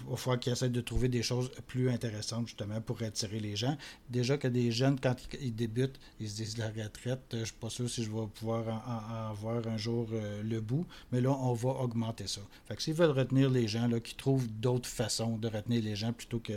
il 0.05 0.11
va 0.11 0.17
falloir 0.17 0.41
qu'ils 0.41 0.53
essaient 0.53 0.69
de 0.69 0.81
trouver 0.81 1.09
des 1.09 1.23
choses 1.23 1.51
plus 1.67 1.91
intéressantes, 1.91 2.49
justement, 2.49 2.81
pour 2.81 3.03
attirer 3.03 3.41
les 3.41 3.57
gens. 3.57 3.77
Déjà 4.09 4.39
que 4.39 4.49
des 4.49 4.71
jeunes, 4.71 4.99
quand 4.99 5.17
ils 5.41 5.55
débutent, 5.55 5.99
ils 6.19 6.29
se 6.29 6.37
disent 6.37 6.59
la 6.59 6.69
retraite, 6.69 7.21
je 7.33 7.39
ne 7.39 7.45
suis 7.45 7.55
pas 7.55 7.71
sûr 7.71 7.89
si 7.89 8.05
je 8.05 8.11
vais 8.11 8.27
pouvoir 8.35 8.83
en, 8.87 9.33
voir 9.35 9.67
un 9.67 9.77
jour 9.77 10.09
euh, 10.13 10.43
le 10.43 10.61
bout, 10.61 10.87
mais 11.13 11.21
là, 11.21 11.31
on 11.31 11.53
va 11.53 11.71
augmenter 11.71 12.27
ça. 12.27 12.41
Fait 12.67 12.77
que 12.77 12.83
s'ils 12.83 12.95
veulent 12.95 13.11
retenir 13.11 13.51
les 13.51 13.69
gens, 13.69 13.87
là, 13.89 14.01
qu'ils 14.01 14.17
trouvent 14.17 14.49
d'autres 14.49 14.89
façons 14.89 15.37
de 15.39 15.49
retenir 15.49 15.83
les 15.83 15.97
gens 15.97 16.13
plutôt 16.13 16.41
que 16.41 16.53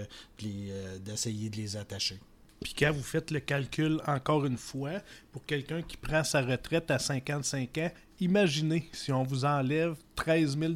euh, 0.46 0.98
d'essayer 1.00 1.50
de 1.50 1.58
les 1.58 1.78
attacher. 1.78 2.20
Puis 2.64 2.74
quand 2.78 2.92
vous 2.92 3.04
faites 3.04 3.30
le 3.32 3.42
calcul 3.42 4.02
encore 4.08 4.46
une 4.46 4.58
fois, 4.58 5.02
pour 5.32 5.46
quelqu'un 5.46 5.82
qui 5.82 5.98
prend 5.98 6.24
sa 6.24 6.42
retraite 6.42 6.90
à 6.92 7.00
55 7.00 7.78
ans, 7.80 7.92
imaginez 8.20 8.90
si 8.94 9.12
on 9.12 9.24
vous 9.24 9.44
enlève 9.44 9.96
13 10.16 10.58
000 10.58 10.74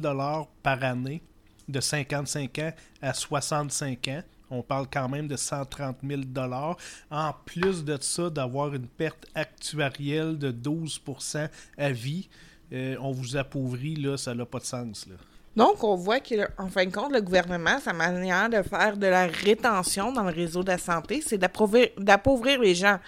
par 0.62 0.84
année 0.84 1.22
de 1.68 1.80
55 1.80 2.58
ans 2.58 2.72
à 3.02 3.14
65 3.14 4.08
ans. 4.08 4.22
On 4.50 4.62
parle 4.62 4.86
quand 4.90 5.08
même 5.08 5.28
de 5.28 5.36
130 5.36 5.98
000 6.02 6.22
En 7.10 7.34
plus 7.44 7.84
de 7.84 7.98
ça, 8.00 8.30
d'avoir 8.30 8.74
une 8.74 8.86
perte 8.86 9.26
actuarielle 9.34 10.38
de 10.38 10.50
12% 10.50 11.48
à 11.76 11.92
vie, 11.92 12.28
euh, 12.72 12.96
on 13.00 13.12
vous 13.12 13.36
appauvrit, 13.36 13.96
là, 13.96 14.16
ça 14.16 14.34
n'a 14.34 14.46
pas 14.46 14.58
de 14.58 14.64
sens. 14.64 15.06
Là. 15.06 15.16
Donc, 15.58 15.82
on 15.82 15.96
voit 15.96 16.20
qu'en 16.20 16.68
fin 16.68 16.86
de 16.86 16.92
compte, 16.92 17.12
le 17.12 17.20
gouvernement, 17.20 17.80
sa 17.80 17.92
manière 17.92 18.48
de 18.48 18.62
faire 18.62 18.96
de 18.96 19.08
la 19.08 19.26
rétention 19.26 20.12
dans 20.12 20.22
le 20.22 20.30
réseau 20.30 20.62
de 20.62 20.68
la 20.68 20.78
santé, 20.78 21.20
c'est 21.20 21.36
d'appauvrir 21.36 22.60
les 22.60 22.76
gens. 22.76 23.00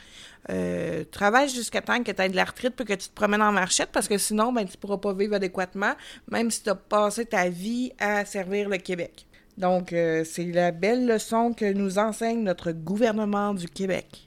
Euh, 0.48 1.04
travaille 1.12 1.48
jusqu'à 1.48 1.80
temps 1.80 2.02
que 2.02 2.10
tu 2.10 2.20
aies 2.20 2.28
de 2.28 2.34
la 2.34 2.46
retraite 2.46 2.74
puis 2.74 2.84
que 2.84 2.94
tu 2.94 3.08
te 3.08 3.14
promènes 3.14 3.42
en 3.42 3.52
marchette 3.52 3.90
parce 3.92 4.08
que 4.08 4.18
sinon, 4.18 4.52
ben, 4.52 4.64
tu 4.64 4.72
ne 4.72 4.80
pourras 4.80 4.96
pas 4.96 5.12
vivre 5.12 5.36
adéquatement, 5.36 5.92
même 6.28 6.50
si 6.50 6.64
tu 6.64 6.70
as 6.70 6.74
passé 6.74 7.24
ta 7.24 7.48
vie 7.48 7.92
à 8.00 8.24
servir 8.24 8.68
le 8.68 8.78
Québec. 8.78 9.26
Donc, 9.56 9.92
euh, 9.92 10.24
c'est 10.24 10.46
la 10.46 10.72
belle 10.72 11.06
leçon 11.06 11.52
que 11.52 11.72
nous 11.72 11.98
enseigne 11.98 12.42
notre 12.42 12.72
gouvernement 12.72 13.54
du 13.54 13.68
Québec. 13.68 14.26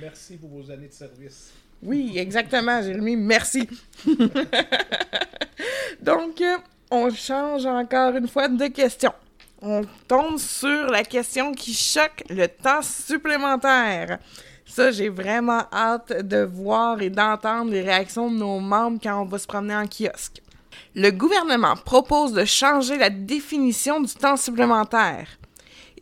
Merci 0.00 0.38
pour 0.38 0.48
vos 0.48 0.70
années 0.70 0.88
de 0.88 0.94
service. 0.94 1.52
Oui, 1.82 2.14
exactement, 2.16 2.80
Jérémy, 2.80 3.16
merci. 3.16 3.68
Donc, 6.00 6.40
euh, 6.40 6.56
on 6.90 7.10
change 7.10 7.66
encore 7.66 8.16
une 8.16 8.28
fois 8.28 8.48
de 8.48 8.66
question. 8.66 9.12
On 9.62 9.82
tombe 10.08 10.38
sur 10.38 10.86
la 10.86 11.04
question 11.04 11.52
qui 11.52 11.74
choque 11.74 12.24
le 12.30 12.48
temps 12.48 12.82
supplémentaire. 12.82 14.18
Ça, 14.64 14.90
j'ai 14.90 15.08
vraiment 15.08 15.64
hâte 15.72 16.26
de 16.26 16.42
voir 16.42 17.02
et 17.02 17.10
d'entendre 17.10 17.70
les 17.70 17.82
réactions 17.82 18.30
de 18.30 18.36
nos 18.36 18.60
membres 18.60 18.98
quand 19.02 19.22
on 19.22 19.26
va 19.26 19.38
se 19.38 19.46
promener 19.46 19.74
en 19.74 19.86
kiosque. 19.86 20.40
Le 20.94 21.10
gouvernement 21.10 21.76
propose 21.76 22.32
de 22.32 22.44
changer 22.44 22.96
la 22.96 23.10
définition 23.10 24.00
du 24.00 24.12
temps 24.14 24.36
supplémentaire. 24.36 25.26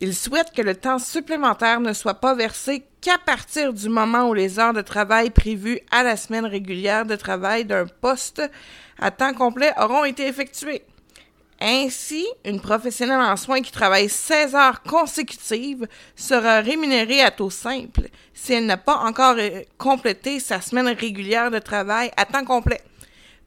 Il 0.01 0.15
souhaite 0.15 0.51
que 0.55 0.61
le 0.61 0.75
temps 0.75 0.99
supplémentaire 0.99 1.81
ne 1.81 1.93
soit 1.93 2.13
pas 2.13 2.33
versé 2.33 2.85
qu'à 3.01 3.17
partir 3.17 3.73
du 3.73 3.89
moment 3.89 4.29
où 4.29 4.33
les 4.33 4.59
heures 4.59 4.73
de 4.73 4.81
travail 4.81 5.29
prévues 5.29 5.79
à 5.91 6.03
la 6.03 6.15
semaine 6.15 6.45
régulière 6.45 7.05
de 7.05 7.15
travail 7.15 7.65
d'un 7.65 7.85
poste 7.85 8.41
à 8.99 9.11
temps 9.11 9.33
complet 9.33 9.71
auront 9.77 10.05
été 10.05 10.27
effectuées. 10.27 10.83
Ainsi, 11.61 12.25
une 12.45 12.61
professionnelle 12.61 13.19
en 13.19 13.35
soins 13.35 13.61
qui 13.61 13.71
travaille 13.71 14.07
16 14.07 14.55
heures 14.55 14.81
consécutives 14.81 15.87
sera 16.15 16.61
rémunérée 16.61 17.21
à 17.21 17.31
taux 17.31 17.49
simple 17.49 18.07
si 18.33 18.53
elle 18.53 18.65
n'a 18.65 18.77
pas 18.77 18.95
encore 18.95 19.35
euh, 19.37 19.61
complété 19.77 20.39
sa 20.39 20.61
semaine 20.61 20.87
régulière 20.87 21.51
de 21.51 21.59
travail 21.59 22.11
à 22.15 22.25
temps 22.25 22.45
complet. 22.45 22.81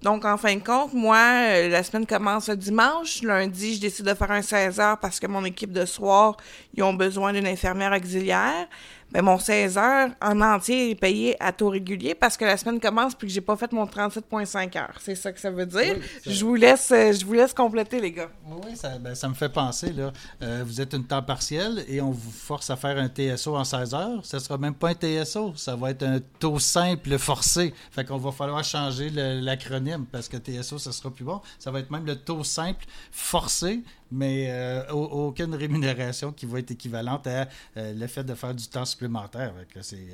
Donc, 0.03 0.25
en 0.25 0.37
fin 0.37 0.57
de 0.57 0.63
compte, 0.63 0.93
moi, 0.93 1.17
euh, 1.17 1.69
la 1.69 1.83
semaine 1.83 2.07
commence 2.07 2.49
le 2.49 2.57
dimanche. 2.57 3.23
Lundi, 3.23 3.77
je 3.77 3.81
décide 3.81 4.05
de 4.05 4.15
faire 4.15 4.33
un 4.33 4.43
16 4.43 4.81
heures 4.81 4.99
parce 4.99 5.19
que 5.19 5.29
mon 5.29 5.45
équipe 5.45 5.73
de 5.73 5.87
soir, 5.87 6.37
ils 6.75 6.83
ont 6.83 6.93
besoin 6.93 7.33
d'une 7.33 7.47
infirmière 7.47 7.93
auxiliaire 7.93 8.69
ben, 9.13 9.23
mon 9.23 9.39
16 9.39 9.77
heures 9.77 10.11
en 10.23 10.41
entier 10.41 10.91
est 10.91 10.95
payé 10.95 11.37
à 11.39 11.53
taux 11.53 11.69
régulier 11.69 12.15
parce 12.15 12.37
que 12.37 12.45
la 12.47 12.57
semaine 12.57 12.81
commence 12.81 13.15
puis 13.15 13.29
que 13.29 13.35
j'ai 13.35 13.43
pas 13.43 13.57
fait 13.57 13.71
mon 13.73 13.85
37,5 13.85 14.79
heures. 14.79 14.99
C'est 15.01 15.15
ça 15.15 15.33
que 15.33 15.39
ça 15.39 15.51
veut 15.51 15.67
dire. 15.67 15.97
je, 16.27 16.45
vous 16.45 16.55
laisse, 16.55 16.91
euh, 16.93 17.13
je 17.13 17.25
vous 17.25 17.35
laisse 17.35 17.53
compléter, 17.53 18.01
les 18.01 18.13
gars. 18.13 18.31
Oui, 18.47 18.75
ça, 18.75 18.99
ben, 18.99 19.15
ça 19.15 19.29
me 19.29 19.35
fait 19.35 19.51
penser. 19.51 19.93
Là. 19.93 20.13
Euh, 20.43 20.63
vous 20.67 20.81
êtes 20.81 20.95
une 20.95 21.05
temps 21.05 21.23
partiel 21.23 21.85
et 21.89 22.01
on 22.01 22.11
vous 22.11 22.31
force 22.31 22.71
à 22.71 22.77
faire 22.77 22.97
un 22.97 23.09
TSO 23.09 23.55
en 23.55 23.65
16 23.65 23.95
heures. 23.95 24.25
Ça 24.25 24.41
sera 24.41 24.57
même 24.57 24.75
pas 24.75 24.91
un 24.91 24.95
TSO, 24.95 25.55
ça 25.57 25.77
va 25.77 25.91
être 25.91 26.05
un 26.05 26.21
taux 26.39 26.59
simple 26.59 27.19
forcé. 27.19 27.75
Fait 27.91 28.05
qu'on 28.05 28.19
va 28.19 28.33
falloir 28.33 28.65
changer 28.65 29.11
l'acronyme 29.11 30.07
parce 30.11 30.29
que 30.29 30.39
TSO, 30.39 30.79
ça 30.79 30.93
sera 30.93 31.11
plus 31.11 31.25
bon. 31.25 31.41
Ça 31.59 31.71
va 31.71 31.81
être 31.81 31.91
même 31.91 32.07
le 32.07 32.17
taux 32.17 32.45
simple 32.45 32.87
forcé 33.11 33.83
mais 34.13 34.47
euh, 34.51 34.87
aucune 34.93 35.55
rémunération 35.55 36.33
qui 36.33 36.47
va 36.47 36.59
être 36.59 36.71
équivalente 36.71 37.27
à 37.27 37.49
euh, 37.77 37.95
le 37.95 38.07
fait 38.07 38.23
de 38.23 38.35
faire 38.35 38.55
du 38.55 38.69
temps 38.69 38.85
supplémentaire. 38.85 39.53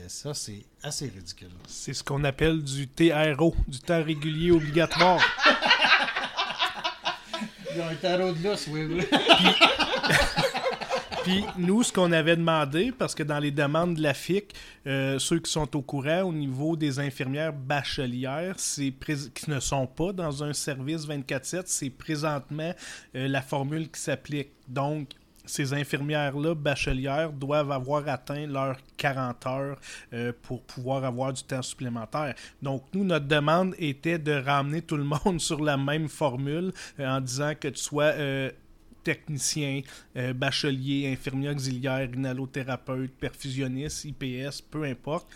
ça, 0.08 0.34
c'est 0.34 0.64
assez 0.82 1.06
ridicule. 1.06 1.50
C'est 1.66 1.92
ce 1.92 2.04
qu'on 2.04 2.22
appelle 2.24 2.62
du 2.62 2.88
TRO, 2.88 3.54
du 3.66 3.80
temps 3.80 4.02
régulier 4.02 4.52
obligatoire. 4.52 5.20
Il 7.70 7.78
y 7.78 7.80
a 7.80 7.88
un 7.88 7.94
tarot 7.96 8.32
de 8.32 8.42
l'os, 8.42 8.66
oui, 8.68 8.86
oui. 8.90 9.04
Nous, 11.58 11.82
ce 11.82 11.92
qu'on 11.92 12.12
avait 12.12 12.36
demandé, 12.36 12.92
parce 12.96 13.14
que 13.14 13.22
dans 13.22 13.38
les 13.38 13.50
demandes 13.50 13.94
de 13.94 14.02
la 14.02 14.14
FIC, 14.14 14.54
euh, 14.86 15.18
ceux 15.18 15.38
qui 15.38 15.50
sont 15.50 15.76
au 15.76 15.82
courant 15.82 16.22
au 16.22 16.32
niveau 16.32 16.76
des 16.76 16.98
infirmières 16.98 17.52
bachelières, 17.52 18.56
qui 18.56 19.50
ne 19.50 19.60
sont 19.60 19.86
pas 19.86 20.12
dans 20.12 20.42
un 20.42 20.52
service 20.52 21.06
24-7, 21.06 21.62
c'est 21.66 21.90
présentement 21.90 22.72
euh, 23.14 23.28
la 23.28 23.42
formule 23.42 23.90
qui 23.90 24.00
s'applique. 24.00 24.52
Donc, 24.68 25.10
ces 25.44 25.72
infirmières-là, 25.72 26.54
bachelières, 26.54 27.32
doivent 27.32 27.72
avoir 27.72 28.06
atteint 28.08 28.46
leurs 28.46 28.76
40 28.96 29.46
heures 29.46 29.78
euh, 30.12 30.32
pour 30.42 30.62
pouvoir 30.62 31.04
avoir 31.04 31.32
du 31.32 31.42
temps 31.42 31.62
supplémentaire. 31.62 32.34
Donc, 32.62 32.84
nous, 32.92 33.04
notre 33.04 33.26
demande 33.26 33.74
était 33.78 34.18
de 34.18 34.32
ramener 34.32 34.82
tout 34.82 34.96
le 34.96 35.04
monde 35.24 35.40
sur 35.40 35.62
la 35.62 35.76
même 35.76 36.08
formule 36.08 36.72
en 36.98 37.20
disant 37.20 37.52
que 37.58 37.68
tu 37.68 37.82
sois 37.82 38.12
technicien, 39.02 39.82
euh, 40.16 40.32
bachelier, 40.32 41.10
infirmier 41.12 41.50
auxiliaire, 41.50 42.08
inhalothérapeute, 42.14 43.12
perfusionniste, 43.12 44.04
IPS, 44.04 44.62
peu 44.70 44.84
importe. 44.84 45.26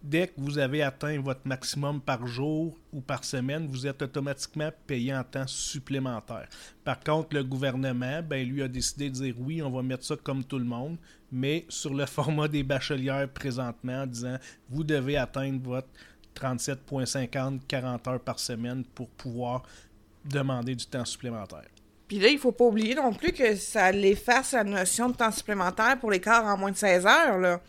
Dès 0.00 0.28
que 0.28 0.34
vous 0.36 0.58
avez 0.58 0.82
atteint 0.82 1.20
votre 1.20 1.40
maximum 1.44 2.00
par 2.00 2.24
jour 2.26 2.78
ou 2.92 3.00
par 3.00 3.24
semaine, 3.24 3.66
vous 3.66 3.84
êtes 3.84 4.00
automatiquement 4.00 4.70
payé 4.86 5.12
en 5.12 5.24
temps 5.24 5.46
supplémentaire. 5.46 6.48
Par 6.84 7.00
contre, 7.00 7.34
le 7.34 7.42
gouvernement, 7.42 8.22
ben, 8.22 8.48
lui 8.48 8.62
a 8.62 8.68
décidé 8.68 9.10
de 9.10 9.14
dire 9.14 9.34
oui, 9.38 9.60
on 9.60 9.70
va 9.70 9.82
mettre 9.82 10.04
ça 10.04 10.14
comme 10.16 10.44
tout 10.44 10.58
le 10.58 10.64
monde, 10.64 10.98
mais 11.32 11.66
sur 11.68 11.92
le 11.92 12.06
format 12.06 12.46
des 12.46 12.62
bachelières 12.62 13.28
présentement, 13.28 14.02
en 14.02 14.06
disant 14.06 14.38
vous 14.70 14.84
devez 14.84 15.16
atteindre 15.16 15.60
votre 15.62 15.88
37,50 16.36 17.60
40 17.66 18.08
heures 18.08 18.20
par 18.20 18.38
semaine 18.38 18.84
pour 18.94 19.08
pouvoir 19.08 19.64
demander 20.24 20.76
du 20.76 20.86
temps 20.86 21.04
supplémentaire. 21.04 21.66
Puis 22.08 22.18
là, 22.18 22.28
il 22.28 22.38
faut 22.38 22.52
pas 22.52 22.64
oublier 22.64 22.94
non 22.94 23.12
plus 23.12 23.32
que 23.32 23.54
ça 23.54 23.92
l'efface 23.92 24.52
la 24.52 24.64
notion 24.64 25.10
de 25.10 25.14
temps 25.14 25.30
supplémentaire 25.30 25.98
pour 26.00 26.10
les 26.10 26.20
corps 26.20 26.44
en 26.44 26.56
moins 26.56 26.70
de 26.70 26.76
16 26.76 27.06
heures. 27.06 27.38
Là. 27.38 27.60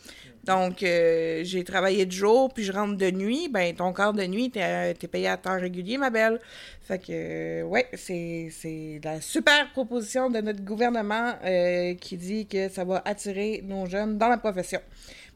Donc, 0.46 0.81
euh, 0.81 1.41
j'ai 1.43 1.63
travaillé 1.63 2.05
de 2.05 2.12
jour, 2.12 2.51
puis 2.53 2.63
je 2.63 2.72
rentre 2.72 2.98
de 2.98 3.12
nuit. 3.12 3.50
Ben, 3.50 3.75
ton 3.75 3.91
quart 3.93 4.13
de 4.13 4.24
nuit, 4.24 4.50
t'es 4.50 4.96
es 5.00 5.08
payé 5.08 5.27
à 5.27 5.38
temps 5.38 5.60
régulier, 5.60 5.98
ma 5.98 6.10
belle. 6.10 6.39
Fait 6.81 6.98
que, 6.98 7.12
euh, 7.12 7.63
ouais, 7.63 7.88
c'est 7.93 9.00
la 9.03 9.22
super 9.22 9.69
proposition 9.74 10.29
de 10.29 10.39
notre 10.39 10.63
gouvernement 10.63 11.34
euh, 11.43 11.93
qui 11.96 12.17
dit 12.17 12.48
que 12.48 12.69
ça 12.69 12.84
va 12.84 13.01
attirer 13.05 13.62
nos 13.63 13.86
jeunes 13.86 14.17
dans 14.17 14.29
la 14.29 14.38
profession. 14.38 14.79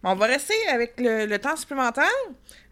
On 0.05 0.15
va 0.15 0.25
rester 0.25 0.53
avec 0.69 0.95
le, 0.97 1.37
temps 1.37 1.55
supplémentaire, 1.55 2.05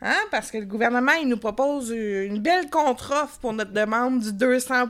hein, 0.02 0.18
parce 0.32 0.52
que 0.52 0.58
le 0.58 0.66
gouvernement, 0.66 1.14
il 1.14 1.30
nous 1.30 1.38
propose 1.38 1.90
une 1.92 2.40
belle 2.40 2.70
contre-offre 2.70 3.40
pour 3.40 3.54
notre 3.54 3.72
demande 3.72 4.20
du 4.20 4.34
200 4.34 4.88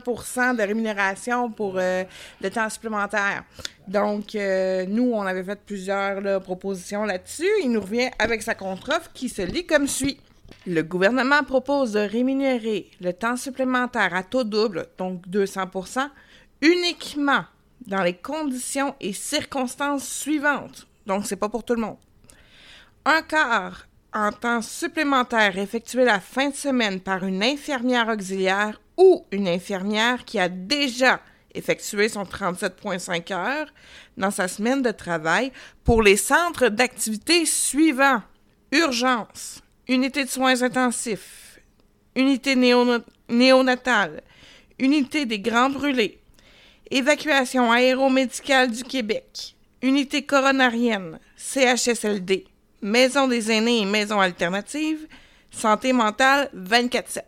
de 0.54 0.62
rémunération 0.62 1.50
pour 1.50 1.74
euh, 1.78 2.02
le 2.40 2.50
temps 2.50 2.68
supplémentaire. 2.68 3.44
Donc, 3.86 4.34
euh, 4.34 4.84
nous, 4.88 5.12
on 5.12 5.22
avait 5.22 5.44
fait 5.44 5.60
plusieurs 5.64 6.42
propositions 6.42 7.04
là-dessus. 7.04 7.48
Il 7.62 7.70
nous 7.70 7.80
revient 7.80 8.10
avec 8.18 8.42
sa 8.42 8.56
contre-offre 8.56 9.10
qui 9.14 9.28
se 9.28 9.42
lit 9.42 9.64
comme 9.64 9.86
suit. 9.86 10.18
Le 10.66 10.82
gouvernement 10.82 11.44
propose 11.44 11.92
de 11.92 12.00
rémunérer 12.00 12.90
le 13.00 13.12
temps 13.12 13.36
supplémentaire 13.36 14.14
à 14.14 14.24
taux 14.24 14.44
double, 14.44 14.86
donc 14.98 15.28
200 15.28 15.62
uniquement 16.60 17.44
dans 17.86 18.02
les 18.02 18.14
conditions 18.14 18.94
et 19.00 19.12
circonstances 19.12 20.08
suivantes. 20.08 20.88
Donc, 21.06 21.26
c'est 21.26 21.36
pas 21.36 21.48
pour 21.48 21.64
tout 21.64 21.74
le 21.74 21.80
monde. 21.80 21.96
Un 23.04 23.22
quart 23.22 23.88
en 24.14 24.30
temps 24.30 24.62
supplémentaire 24.62 25.58
effectué 25.58 26.04
la 26.04 26.20
fin 26.20 26.50
de 26.50 26.54
semaine 26.54 27.00
par 27.00 27.24
une 27.24 27.42
infirmière 27.42 28.08
auxiliaire 28.08 28.80
ou 28.96 29.26
une 29.32 29.48
infirmière 29.48 30.24
qui 30.24 30.38
a 30.38 30.48
déjà 30.48 31.20
effectué 31.52 32.08
son 32.08 32.22
37,5 32.22 33.32
heures 33.34 33.66
dans 34.16 34.30
sa 34.30 34.46
semaine 34.46 34.82
de 34.82 34.92
travail 34.92 35.50
pour 35.82 36.00
les 36.00 36.16
centres 36.16 36.68
d'activité 36.68 37.44
suivants. 37.44 38.22
Urgence, 38.70 39.62
unité 39.88 40.24
de 40.24 40.30
soins 40.30 40.62
intensifs, 40.62 41.60
unité 42.14 42.54
néonatale, 43.28 44.22
unité 44.78 45.26
des 45.26 45.40
grands 45.40 45.70
brûlés, 45.70 46.20
évacuation 46.88 47.72
aéromédicale 47.72 48.70
du 48.70 48.84
Québec, 48.84 49.56
unité 49.82 50.24
coronarienne, 50.24 51.18
CHSLD, 51.36 52.46
maison 52.82 53.28
des 53.28 53.50
aînés 53.50 53.80
et 53.80 53.84
maison 53.86 54.20
alternative, 54.20 55.06
santé 55.50 55.92
mentale 55.92 56.50
24-7. 56.54 57.22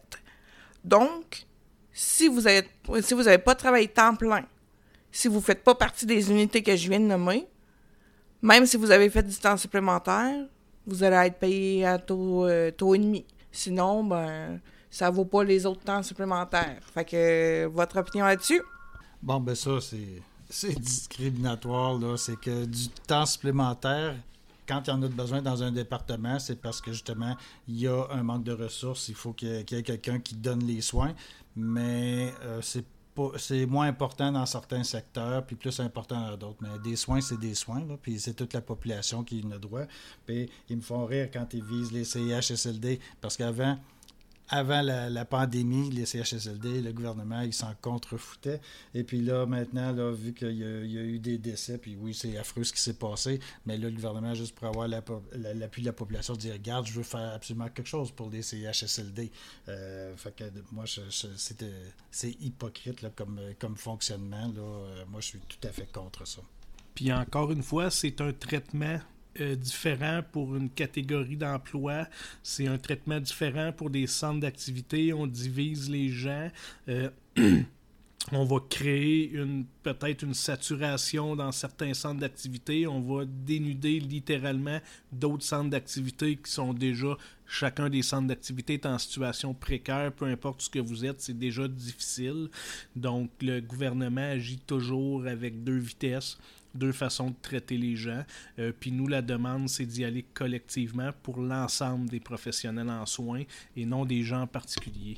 Donc, 0.85 1.47
si 1.93 2.29
vous 2.29 2.43
n'avez 2.43 2.69
si 3.01 3.15
vous 3.15 3.27
avez 3.27 3.39
pas 3.39 3.55
travaillé 3.55 3.89
temps 3.89 4.15
plein, 4.15 4.45
si 5.11 5.29
vous 5.29 5.37
ne 5.37 5.41
faites 5.41 5.63
pas 5.63 5.75
partie 5.75 6.07
des 6.07 6.31
unités 6.31 6.63
que 6.63 6.77
je 6.77 6.89
viens 6.89 7.01
de 7.01 7.07
nommer, 7.07 7.47
même 8.43 8.67
si 8.67 8.77
vous 8.77 8.91
avez 8.91 9.09
fait 9.09 9.23
du 9.23 9.37
temps 9.37 9.57
supplémentaire, 9.57 10.45
vous 10.87 11.03
allez 11.03 11.29
être 11.29 11.39
payé 11.39 11.87
à 11.87 11.99
taux, 11.99 12.47
euh, 12.47 12.71
taux 12.71 12.95
et 12.95 12.99
demi. 12.99 13.25
Sinon, 13.51 14.05
ben, 14.05 14.61
ça 14.91 15.09
vaut 15.09 15.25
pas 15.25 15.45
les 15.45 15.65
autres 15.65 15.83
temps 15.83 16.03
supplémentaires. 16.03 16.81
Fait 16.93 17.05
que, 17.05 17.67
votre 17.67 17.99
opinion 17.99 18.27
là-dessus? 18.27 18.61
Bon, 19.23 19.41
ben 19.41 19.55
ça, 19.55 19.79
c'est 19.81 20.79
discriminatoire. 20.79 21.99
là. 21.99 22.17
C'est 22.17 22.39
que 22.39 22.67
du 22.67 22.89
temps 23.07 23.25
supplémentaire, 23.25 24.17
quand 24.67 24.83
il 24.87 24.91
y 24.91 24.93
en 24.93 25.03
a 25.03 25.09
besoin 25.09 25.43
dans 25.43 25.63
un 25.63 25.73
département, 25.73 26.39
c'est 26.39 26.61
parce 26.61 26.81
que 26.81 26.93
justement, 26.93 27.37
il 27.69 27.81
y 27.81 27.87
a 27.87 28.07
un 28.11 28.23
manque 28.23 28.45
de 28.45 28.53
ressources. 28.53 29.09
Il 29.09 29.15
faut 29.15 29.33
qu'il 29.33 29.49
y 29.49 29.75
ait, 29.75 29.83
quelqu'un 29.83 30.19
qui 30.19 30.35
donne 30.35 30.65
les 30.65 30.81
soins. 30.81 31.15
Mais 31.57 32.33
euh, 32.43 32.61
c'est 32.63 32.85
c'est 33.37 33.67
moins 33.67 33.87
important 33.87 34.33
dans 34.33 34.47
certains 34.47 34.83
secteurs, 34.83 35.47
puis 35.47 35.57
plus 35.57 35.79
important 35.81 36.31
dans 36.31 36.37
d'autres. 36.37 36.59
Mais 36.61 36.79
des 36.83 36.97
soins, 36.97 37.21
c'est 37.21 37.39
des 37.39 37.55
soins, 37.55 37.83
puis 38.03 38.19
c'est 38.19 38.35
toute 38.35 38.53
la 38.53 38.61
population 38.61 39.23
qui 39.23 39.45
en 39.47 39.53
a 39.53 39.59
droit. 39.59 39.85
Puis 40.27 40.51
ils 40.69 40.77
me 40.77 40.83
font 40.83 41.05
rire 41.07 41.29
quand 41.33 41.47
ils 41.55 41.63
visent 41.63 41.93
les 41.93 42.05
CHSLD, 42.05 42.99
parce 43.21 43.37
qu'avant, 43.37 43.79
avant 44.49 44.83
la, 44.83 45.25
pandémie, 45.25 45.91
les 45.91 46.07
CHSLD, 46.07 46.83
le 46.83 46.93
gouvernement, 46.93 47.41
ils 47.41 47.55
s'en 47.55 47.75
contrefoutaient. 47.81 48.61
Et 48.95 49.03
puis 49.05 49.21
là, 49.21 49.47
maintenant, 49.47 49.93
vu 50.13 50.35
qu'il 50.35 50.53
y, 50.53 50.65
a 50.99 51.03
eu 51.03 51.19
des 51.19 51.39
décès, 51.39 51.79
puis 51.79 51.97
oui, 51.97 52.15
c'est 52.15 52.37
affreux 52.37 52.65
ce 52.65 52.73
qui 52.73 52.81
s'est 52.81 52.95
passé, 52.95 53.41
mais 53.67 53.79
là, 53.79 53.89
le 53.89 53.95
gouvernement, 53.95 54.35
juste 54.35 54.55
pour 54.55 54.69
avoir 54.69 54.87
l'appui 54.87 55.83
de 55.83 55.87
la 55.87 55.93
population, 55.93 56.35
dit 56.35 56.53
Regarde, 56.53 56.87
je 56.87 56.93
veux 56.93 57.03
faire 57.03 57.33
absolument 57.35 57.69
quelque 57.69 57.89
chose 57.89 58.11
pour 58.11 58.31
les 58.31 58.43
CHSLD. 58.43 59.31
Euh, 59.69 60.15
fait 60.17 60.35
que 60.37 60.45
moi, 60.73 60.85
c'est 62.11 62.41
hypocrite 62.41 63.05
comme, 63.17 63.77
fonctionnement. 63.77 64.53
Euh, 64.57 65.05
moi, 65.11 65.21
je 65.21 65.27
suis 65.27 65.39
tout 65.41 65.67
à 65.67 65.73
fait 65.73 65.91
contre 65.91 66.27
ça. 66.27 66.41
Puis 66.95 67.13
encore 67.13 67.51
une 67.51 67.63
fois, 67.63 67.91
c'est 67.91 68.21
un 68.21 68.33
traitement 68.33 69.01
euh, 69.41 69.57
différent 69.57 70.21
pour 70.33 70.55
une 70.57 70.71
catégorie 70.71 71.37
d'emploi. 71.37 72.07
C'est 72.43 72.67
un 72.67 72.79
traitement 72.79 73.21
différent 73.21 73.73
pour 73.73 73.91
des 73.91 74.07
centres 74.07 74.41
d'activité. 74.41 75.13
On 75.13 75.27
divise 75.27 75.91
les 75.91 76.09
gens. 76.09 76.51
Euh, 76.89 77.11
on 78.33 78.45
va 78.45 78.57
créer 78.71 79.31
une 79.33 79.67
peut-être 79.83 80.23
une 80.23 80.35
saturation 80.35 81.37
dans 81.37 81.53
certains 81.53 81.95
centres 81.95 82.21
d'activité. 82.21 82.87
On 82.87 83.01
va 83.01 83.25
dénuder 83.27 84.01
littéralement 84.01 84.81
d'autres 85.13 85.45
centres 85.45 85.71
d'activité 85.71 86.37
qui 86.37 86.51
sont 86.51 86.73
déjà 86.73 87.17
chacun 87.47 87.91
des 87.91 88.03
centres 88.03 88.29
d'activité 88.29 88.75
est 88.75 88.87
en 88.87 88.99
situation 88.99 89.53
précaire, 89.53 90.13
peu 90.13 90.25
importe 90.27 90.63
ce 90.63 90.71
que 90.71 90.79
vous 90.79 91.05
êtes, 91.05 91.21
c'est 91.21 91.39
déjà 91.39 91.69
difficile. 91.69 92.49
Donc 92.97 93.31
le 93.41 93.61
gouvernement 93.61 94.23
agit 94.23 94.59
toujours 94.59 95.27
avec 95.27 95.63
deux 95.63 95.79
vitesses 95.79 96.39
deux 96.75 96.93
façons 96.93 97.31
de 97.31 97.37
traiter 97.41 97.77
les 97.77 97.97
gens. 97.97 98.25
Euh, 98.59 98.73
puis 98.79 98.91
nous, 98.93 99.07
la 99.07 99.23
demande, 99.23 99.69
c'est 99.69 99.87
d'y 99.87 100.05
aller 100.05 100.25
collectivement 100.35 101.11
pour 101.23 101.41
l'ensemble 101.41 102.09
des 102.09 102.21
professionnels 102.21 102.91
en 102.91 103.07
soins 103.07 103.43
et 103.77 103.87
non 103.87 104.05
des 104.05 104.23
gens 104.23 104.47
particuliers. 104.47 105.17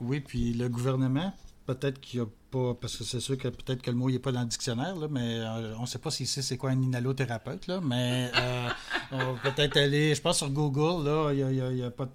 Oui, 0.00 0.20
puis 0.20 0.54
le 0.54 0.68
gouvernement, 0.68 1.34
peut-être 1.74 2.00
qu'il 2.00 2.20
n'y 2.20 2.26
a 2.26 2.28
pas, 2.50 2.74
parce 2.74 2.96
que 2.96 3.04
c'est 3.04 3.20
sûr 3.20 3.38
que 3.38 3.48
peut-être 3.48 3.82
que 3.82 3.90
le 3.90 3.96
mot 3.96 4.10
n'est 4.10 4.18
pas 4.18 4.32
dans 4.32 4.40
le 4.40 4.46
dictionnaire, 4.46 4.96
mais 5.08 5.38
euh, 5.38 5.74
on 5.78 5.82
ne 5.82 5.86
sait 5.86 5.98
pas 5.98 6.10
si 6.10 6.26
c'est 6.26 6.56
quoi 6.56 6.70
un 6.70 6.80
inhalothérapeute, 6.80 7.66
là, 7.66 7.80
mais 7.82 8.30
euh, 8.34 8.68
on 9.12 9.34
peut 9.36 9.50
peut-être 9.54 9.76
aller, 9.76 10.14
je 10.14 10.20
pense 10.20 10.38
sur 10.38 10.50
Google, 10.50 11.06
là, 11.06 11.32
y 11.32 11.82
a, 11.82 11.90
pas, 11.90 12.08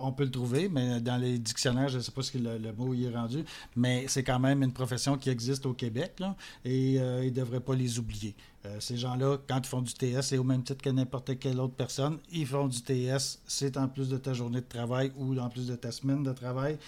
on 0.00 0.12
peut 0.12 0.24
le 0.24 0.30
trouver, 0.30 0.68
mais 0.68 1.00
dans 1.00 1.16
les 1.16 1.38
dictionnaires, 1.38 1.88
je 1.88 1.98
ne 1.98 2.02
sais 2.02 2.12
pas 2.12 2.22
si 2.22 2.38
le, 2.38 2.72
mot 2.72 2.94
y 2.94 3.04
est 3.04 3.14
rendu, 3.14 3.44
mais 3.76 4.06
c'est 4.08 4.24
quand 4.24 4.40
même 4.40 4.62
une 4.62 4.72
profession 4.72 5.16
qui 5.16 5.30
existe 5.30 5.66
au 5.66 5.72
Québec, 5.72 6.14
là, 6.18 6.34
et 6.64 6.98
euh, 6.98 7.24
ils 7.24 7.32
ne 7.32 7.36
devraient 7.36 7.60
pas 7.60 7.74
les 7.74 7.98
oublier. 7.98 8.34
Euh, 8.66 8.80
ces 8.80 8.96
gens-là, 8.96 9.38
quand 9.48 9.58
ils 9.58 9.66
font 9.66 9.82
du 9.82 9.92
TS, 9.92 10.22
c'est 10.22 10.38
au 10.38 10.44
même 10.44 10.62
titre 10.62 10.82
que 10.82 10.90
n'importe 10.90 11.38
quelle 11.38 11.60
autre 11.60 11.74
personne. 11.74 12.18
Ils 12.32 12.46
font 12.46 12.66
du 12.66 12.80
TS, 12.82 13.40
c'est 13.46 13.76
en 13.76 13.88
plus 13.88 14.08
de 14.08 14.16
ta 14.16 14.32
journée 14.32 14.60
de 14.60 14.66
travail 14.66 15.12
ou 15.16 15.38
en 15.38 15.48
plus 15.48 15.68
de 15.68 15.76
ta 15.76 15.92
semaine 15.92 16.22
de 16.22 16.32
travail. 16.32 16.78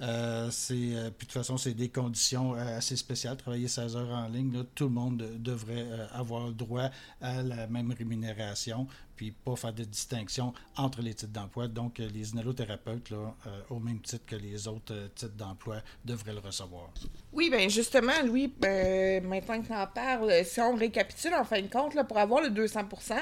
Euh, 0.00 0.48
euh, 0.48 0.50
puis 0.50 0.70
de 0.70 1.10
toute 1.10 1.32
façon, 1.32 1.56
c'est 1.56 1.74
des 1.74 1.88
conditions 1.88 2.54
assez 2.54 2.96
spéciales. 2.96 3.36
Travailler 3.36 3.68
16 3.68 3.96
heures 3.96 4.10
en 4.10 4.28
ligne, 4.28 4.64
tout 4.74 4.84
le 4.84 4.90
monde 4.90 5.24
devrait 5.38 5.86
avoir 6.12 6.50
droit 6.52 6.90
à 7.20 7.42
la 7.42 7.66
même 7.66 7.92
rémunération 7.92 8.86
puis 9.18 9.32
pas 9.32 9.56
faire 9.56 9.74
de 9.74 9.84
distinction 9.84 10.54
entre 10.76 11.02
les 11.02 11.12
titres 11.12 11.32
d'emploi. 11.32 11.68
Donc, 11.68 11.98
les 11.98 12.30
inhalothérapeutes, 12.30 13.10
là, 13.10 13.34
au 13.68 13.78
même 13.78 14.00
titre 14.00 14.24
que 14.24 14.36
les 14.36 14.66
autres 14.66 15.10
titres 15.14 15.34
d'emploi, 15.34 15.82
devraient 16.04 16.32
le 16.32 16.38
recevoir. 16.38 16.88
Oui, 17.32 17.50
bien 17.50 17.68
justement, 17.68 18.22
Louis, 18.24 18.46
ben, 18.46 19.22
maintenant 19.26 19.60
que 19.60 19.66
tu 19.66 19.74
en 19.74 19.86
parles, 19.86 20.44
si 20.44 20.60
on 20.60 20.74
récapitule 20.74 21.34
en 21.34 21.44
fin 21.44 21.60
de 21.60 21.66
compte, 21.66 21.94
là, 21.94 22.04
pour 22.04 22.18
avoir 22.18 22.40
le 22.40 22.48
200% 22.48 23.18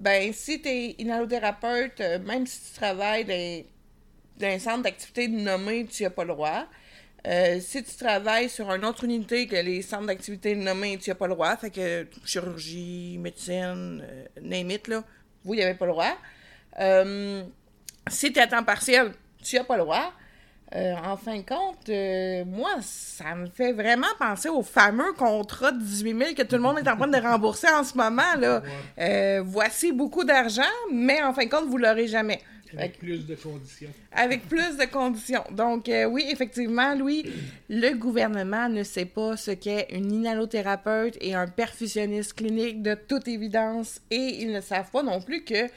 ben 0.00 0.32
si 0.32 0.60
tu 0.60 0.68
es 0.68 0.96
inhalothérapeute, 0.98 2.00
euh, 2.00 2.18
même 2.20 2.46
si 2.46 2.72
tu 2.72 2.78
travailles 2.78 3.24
dans, 3.24 4.46
un 4.46 4.58
centre 4.58 4.82
d'activité 4.82 5.28
nommé, 5.28 5.86
tu 5.86 6.02
n'as 6.02 6.10
pas 6.10 6.24
le 6.24 6.34
droit. 6.34 6.66
Euh, 7.26 7.58
si 7.60 7.82
tu 7.82 7.96
travailles 7.96 8.50
sur 8.50 8.70
une 8.70 8.84
autre 8.84 9.04
unité 9.04 9.46
que 9.46 9.56
les 9.56 9.80
centres 9.82 10.06
d'activité 10.06 10.54
nommés, 10.54 10.98
tu 10.98 11.10
n'as 11.10 11.16
pas 11.16 11.26
le 11.26 11.34
droit. 11.34 11.56
Fait 11.56 11.70
que 11.70 12.06
chirurgie, 12.24 13.18
médecine, 13.18 14.02
euh, 14.02 14.24
name 14.42 14.70
it, 14.70 14.88
là, 14.88 15.02
vous, 15.44 15.54
n'avez 15.54 15.74
pas 15.74 15.86
le 15.86 15.92
droit. 15.92 16.16
si 18.08 18.32
tu 18.32 18.38
es 18.38 18.42
à 18.42 18.46
temps 18.46 18.64
partiel, 18.64 19.12
tu 19.42 19.56
n'as 19.56 19.64
pas 19.64 19.76
le 19.76 19.84
droit. 19.84 20.12
Euh, 20.74 20.94
en 21.04 21.16
fin 21.16 21.36
de 21.36 21.42
compte, 21.42 21.88
euh, 21.88 22.44
moi, 22.46 22.70
ça 22.80 23.36
me 23.36 23.46
fait 23.46 23.72
vraiment 23.72 24.08
penser 24.18 24.48
au 24.48 24.62
fameux 24.62 25.12
contrat 25.12 25.70
de 25.70 25.78
18 25.78 26.18
000 26.18 26.34
que 26.34 26.42
tout 26.42 26.56
le 26.56 26.62
monde 26.62 26.78
est 26.78 26.88
en 26.88 26.96
train 26.96 27.06
de 27.06 27.16
rembourser 27.16 27.68
en 27.68 27.84
ce 27.84 27.96
moment. 27.96 28.34
Là. 28.36 28.60
Euh, 28.98 29.40
voici 29.44 29.92
beaucoup 29.92 30.24
d'argent, 30.24 30.62
mais 30.92 31.22
en 31.22 31.32
fin 31.32 31.44
de 31.44 31.50
compte, 31.50 31.66
vous 31.66 31.78
l'aurez 31.78 32.08
jamais. 32.08 32.40
Avec 32.76 32.98
plus 32.98 33.26
de 33.26 33.34
conditions. 33.34 33.90
Avec 34.12 34.48
plus 34.48 34.76
de 34.76 34.84
conditions. 34.84 35.44
Donc, 35.50 35.90
oui, 36.10 36.26
effectivement, 36.30 36.94
Louis, 36.94 37.24
le 37.68 37.94
gouvernement 37.94 38.68
ne 38.68 38.82
sait 38.82 39.06
pas 39.06 39.36
ce 39.36 39.50
qu'est 39.50 39.88
une 39.90 40.12
inhalothérapeute 40.12 41.16
et 41.20 41.34
un 41.34 41.46
perfusionniste 41.46 42.34
clinique 42.34 42.82
de 42.82 42.94
toute 42.94 43.28
évidence, 43.28 44.00
et 44.10 44.42
ils 44.42 44.52
ne 44.52 44.60
savent 44.60 44.90
pas 44.90 45.02
non 45.02 45.20
plus 45.20 45.44
que 45.44 45.68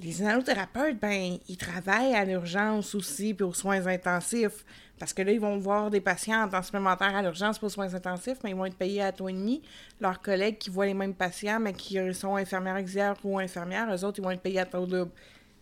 les 0.00 0.20
inhalothérapeutes, 0.20 1.00
ben, 1.00 1.38
ils 1.48 1.56
travaillent 1.56 2.14
à 2.14 2.24
l'urgence 2.24 2.94
aussi, 2.94 3.34
puis 3.34 3.44
aux 3.44 3.52
soins 3.52 3.84
intensifs. 3.86 4.64
Parce 4.96 5.12
que 5.12 5.22
là, 5.22 5.32
ils 5.32 5.40
vont 5.40 5.58
voir 5.58 5.90
des 5.90 6.00
patients 6.00 6.42
en 6.42 6.48
temps 6.48 6.62
supplémentaire 6.62 7.14
à 7.14 7.22
l'urgence 7.22 7.58
pour 7.58 7.66
aux 7.66 7.70
soins 7.70 7.94
intensifs, 7.94 8.38
mais 8.42 8.50
ils 8.50 8.56
vont 8.56 8.66
être 8.66 8.76
payés 8.76 9.02
à 9.02 9.12
taux 9.12 9.28
et 9.28 9.32
demi. 9.32 9.62
Leurs 10.00 10.20
collègues 10.20 10.58
qui 10.58 10.70
voient 10.70 10.86
les 10.86 10.94
mêmes 10.94 11.14
patients, 11.14 11.60
mais 11.60 11.72
qui 11.72 11.98
sont 12.14 12.36
infirmières 12.36 12.80
auxiliaires 12.80 13.14
ou 13.24 13.38
infirmières, 13.38 13.92
eux 13.94 14.04
autres, 14.04 14.18
ils 14.18 14.24
vont 14.24 14.30
être 14.30 14.40
payés 14.40 14.60
à 14.60 14.66
taux 14.66 14.86
double. 14.86 15.10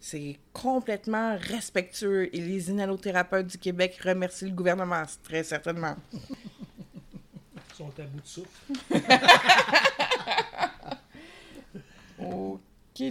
C'est 0.01 0.39
complètement 0.53 1.37
respectueux 1.41 2.35
et 2.35 2.41
les 2.41 2.71
inhalothérapeutes 2.71 3.47
du 3.49 3.59
Québec 3.59 3.99
remercient 4.05 4.47
le 4.47 4.53
gouvernement, 4.53 5.03
très 5.23 5.43
certainement. 5.43 5.97
Ils 6.13 7.77
sont 7.77 7.93
à 7.99 8.03
bout 8.03 8.21
de 8.21 8.27
souffle. 8.27 8.51
ok? 12.19 13.03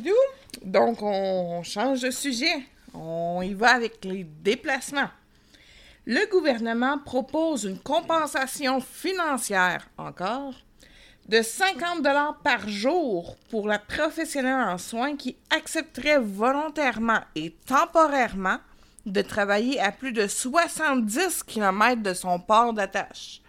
Donc, 0.63 1.01
on 1.01 1.61
change 1.63 2.01
de 2.01 2.11
sujet. 2.11 2.65
On 2.93 3.41
y 3.41 3.53
va 3.53 3.75
avec 3.75 4.03
les 4.05 4.23
déplacements. 4.23 5.09
Le 6.05 6.29
gouvernement 6.29 6.99
propose 6.99 7.63
une 7.65 7.79
compensation 7.79 8.79
financière, 8.79 9.87
encore, 9.97 10.53
de 11.27 11.41
50 11.41 12.03
dollars 12.03 12.37
par 12.43 12.69
jour 12.69 13.35
pour 13.49 13.67
la 13.67 13.79
professionnelle 13.79 14.69
en 14.69 14.77
soins 14.77 15.15
qui 15.15 15.35
accepterait 15.49 16.19
volontairement 16.19 17.21
et 17.35 17.55
temporairement 17.65 18.57
de 19.05 19.21
travailler 19.21 19.79
à 19.79 19.91
plus 19.91 20.11
de 20.11 20.27
70 20.27 21.43
km 21.43 22.01
de 22.01 22.13
son 22.13 22.39
port 22.39 22.73
d'attache. 22.73 23.41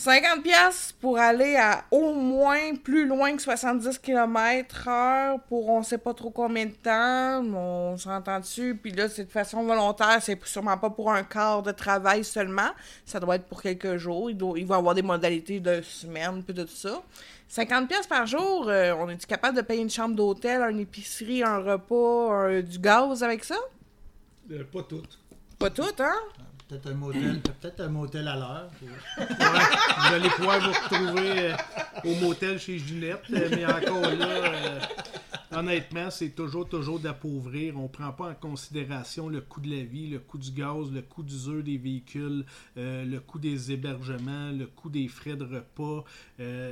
50 0.00 0.42
pièces 0.42 0.94
pour 0.98 1.18
aller 1.18 1.56
à 1.56 1.84
au 1.90 2.14
moins 2.14 2.74
plus 2.82 3.06
loin 3.06 3.36
que 3.36 3.42
70 3.42 3.98
km 3.98 4.88
heure 4.88 5.40
pour 5.42 5.68
on 5.68 5.82
sait 5.82 5.98
pas 5.98 6.14
trop 6.14 6.30
combien 6.30 6.64
de 6.64 6.72
temps, 6.72 7.44
on 7.44 7.98
s'entend 7.98 8.40
dessus, 8.40 8.78
puis 8.82 8.92
là 8.92 9.10
c'est 9.10 9.24
de 9.26 9.30
façon 9.30 9.62
volontaire, 9.62 10.16
c'est 10.22 10.42
sûrement 10.46 10.78
pas 10.78 10.88
pour 10.88 11.12
un 11.12 11.22
quart 11.22 11.62
de 11.62 11.70
travail 11.70 12.24
seulement, 12.24 12.70
ça 13.04 13.20
doit 13.20 13.36
être 13.36 13.44
pour 13.44 13.60
quelques 13.60 13.98
jours, 13.98 14.30
il, 14.30 14.64
va 14.64 14.76
avoir 14.76 14.94
des 14.94 15.02
modalités 15.02 15.60
de 15.60 15.82
semaine, 15.82 16.42
puis 16.42 16.54
de 16.54 16.62
tout 16.62 16.70
ça. 16.70 17.02
50 17.48 17.86
pièces 17.86 18.06
par 18.06 18.26
jour, 18.26 18.70
euh, 18.70 18.94
on 18.98 19.06
est 19.10 19.26
capable 19.26 19.58
de 19.58 19.62
payer 19.62 19.82
une 19.82 19.90
chambre 19.90 20.16
d'hôtel, 20.16 20.62
une 20.70 20.80
épicerie, 20.80 21.42
un 21.42 21.58
repas, 21.58 22.62
du 22.62 22.78
gaz 22.78 23.22
avec 23.22 23.44
ça? 23.44 23.58
Euh, 24.50 24.64
pas 24.64 24.82
toutes. 24.82 25.18
Pas 25.60 25.68
toutes, 25.68 26.00
hein? 26.00 26.14
Peut-être 26.66 26.86
un 26.86 26.94
motel, 26.94 27.40
peut-être 27.42 27.80
un 27.82 27.88
motel 27.88 28.26
à 28.28 28.36
l'heure. 28.36 28.70
vous 29.18 30.14
allez 30.14 30.30
pouvoir 30.30 30.58
vous 30.58 30.72
retrouver 30.72 31.50
euh, 31.50 31.56
au 32.02 32.14
motel 32.14 32.58
chez 32.58 32.78
Ginette, 32.78 33.20
euh, 33.30 33.46
mais 33.50 33.66
encore 33.66 34.00
là, 34.00 34.26
euh, 34.26 34.80
honnêtement, 35.52 36.10
c'est 36.10 36.30
toujours, 36.30 36.68
toujours 36.68 36.98
d'appauvrir. 36.98 37.76
On 37.78 37.84
ne 37.84 37.88
prend 37.88 38.12
pas 38.12 38.30
en 38.30 38.34
considération 38.34 39.28
le 39.28 39.40
coût 39.40 39.60
de 39.60 39.70
la 39.70 39.82
vie, 39.82 40.08
le 40.08 40.18
coût 40.18 40.38
du 40.38 40.50
gaz, 40.50 40.90
le 40.92 41.02
coût 41.02 41.22
d'usure 41.22 41.62
des 41.62 41.78
véhicules, 41.78 42.44
le 42.76 43.18
coût 43.18 43.38
des 43.38 43.72
hébergements, 43.72 44.50
le 44.52 44.66
coût 44.66 44.90
des 44.90 45.08
frais 45.08 45.36
de 45.36 45.44
repas. 45.44 46.04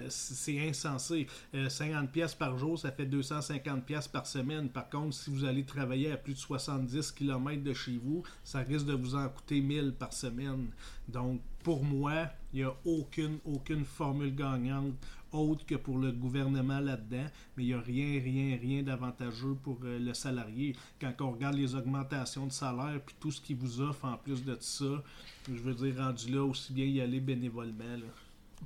c'est 0.09 0.69
insensé. 0.69 1.27
50 1.69 2.11
pièces 2.11 2.35
par 2.35 2.59
jour, 2.59 2.79
ça 2.79 2.93
fait 2.93 3.07
250 3.07 3.85
pièces 3.85 4.09
par 4.09 4.27
semaine. 4.27 4.69
Par 4.69 4.88
contre, 4.88 5.14
si 5.14 5.31
vous 5.31 5.45
allez 5.45 5.64
travailler 5.64 6.12
à 6.12 6.17
plus 6.17 6.35
de 6.35 6.38
70 6.38 7.12
km 7.12 7.62
de 7.62 7.75
chez 7.75 7.99
vous, 8.03 8.23
ça 8.45 8.61
risque 8.61 8.87
de 8.87 8.95
vous 8.95 9.14
en 9.14 9.29
coûter 9.29 9.61
1000 9.61 9.95
par 9.99 10.12
semaine. 10.12 10.69
Donc, 11.09 11.41
pour 11.62 11.85
moi, 11.85 12.29
il 12.53 12.61
n'y 12.61 12.64
a 12.64 12.75
aucune, 12.85 13.38
aucune 13.45 13.85
formule 13.85 14.35
gagnante 14.35 14.95
autre 15.33 15.67
que 15.67 15.75
pour 15.75 15.99
le 15.99 16.12
gouvernement 16.12 16.81
là-dedans, 16.81 17.27
mais 17.57 17.64
il 17.64 17.67
n'y 17.67 17.75
a 17.75 17.81
rien, 17.81 18.21
rien, 18.21 18.59
rien 18.61 18.83
d'avantageux 18.83 19.57
pour 19.62 19.79
euh, 19.85 19.99
le 19.99 20.14
salarié. 20.14 20.75
Quand 21.01 21.12
on 21.21 21.33
regarde 21.33 21.57
les 21.57 21.75
augmentations 21.75 22.47
de 22.47 22.53
salaire, 22.53 23.01
puis 23.05 23.17
tout 23.21 23.31
ce 23.31 23.41
qu'ils 23.41 23.57
vous 23.57 23.81
offre 23.81 24.05
en 24.05 24.17
plus 24.17 24.45
de 24.45 24.57
ça, 24.61 25.03
je 25.47 25.61
veux 25.61 25.75
dire, 25.75 25.97
rendu 25.99 26.33
là, 26.33 26.45
aussi 26.45 26.73
bien 26.73 26.87
y 26.87 27.01
aller 27.01 27.21
bénévolement. 27.21 27.85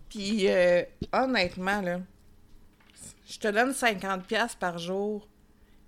Puis, 0.08 0.48
euh, 0.48 0.82
honnêtement, 1.12 1.80
là, 1.80 2.00
je 3.28 3.38
te 3.38 3.48
donne 3.48 3.72
50$ 3.72 4.56
par 4.58 4.78
jour 4.78 5.28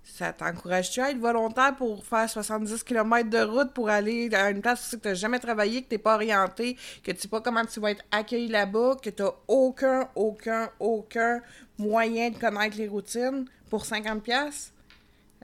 ça 0.05 0.31
t'encourage-tu 0.31 1.01
à 1.01 1.11
être 1.11 1.17
volontaire 1.17 1.75
pour 1.75 2.05
faire 2.05 2.29
70 2.29 2.83
km 2.83 3.29
de 3.29 3.39
route 3.39 3.73
pour 3.73 3.89
aller 3.89 4.33
à 4.33 4.51
une 4.51 4.61
place 4.61 4.93
où 4.93 4.97
tu 4.97 5.07
n'as 5.07 5.15
jamais 5.15 5.39
travaillé, 5.39 5.81
que 5.81 5.89
tu 5.89 5.95
n'es 5.95 5.99
pas 5.99 6.15
orienté, 6.15 6.77
que 7.03 7.11
tu 7.11 7.21
sais 7.21 7.27
pas 7.27 7.41
comment 7.41 7.65
tu 7.65 7.79
vas 7.79 7.91
être 7.91 8.03
accueilli 8.11 8.47
là-bas, 8.47 8.97
que 9.01 9.09
tu 9.09 9.23
n'as 9.23 9.31
aucun, 9.47 10.07
aucun, 10.15 10.69
aucun 10.79 11.41
moyen 11.77 12.29
de 12.29 12.37
connaître 12.37 12.77
les 12.77 12.87
routines 12.87 13.45
pour 13.69 13.85
50 13.85 14.23
pièces 14.23 14.71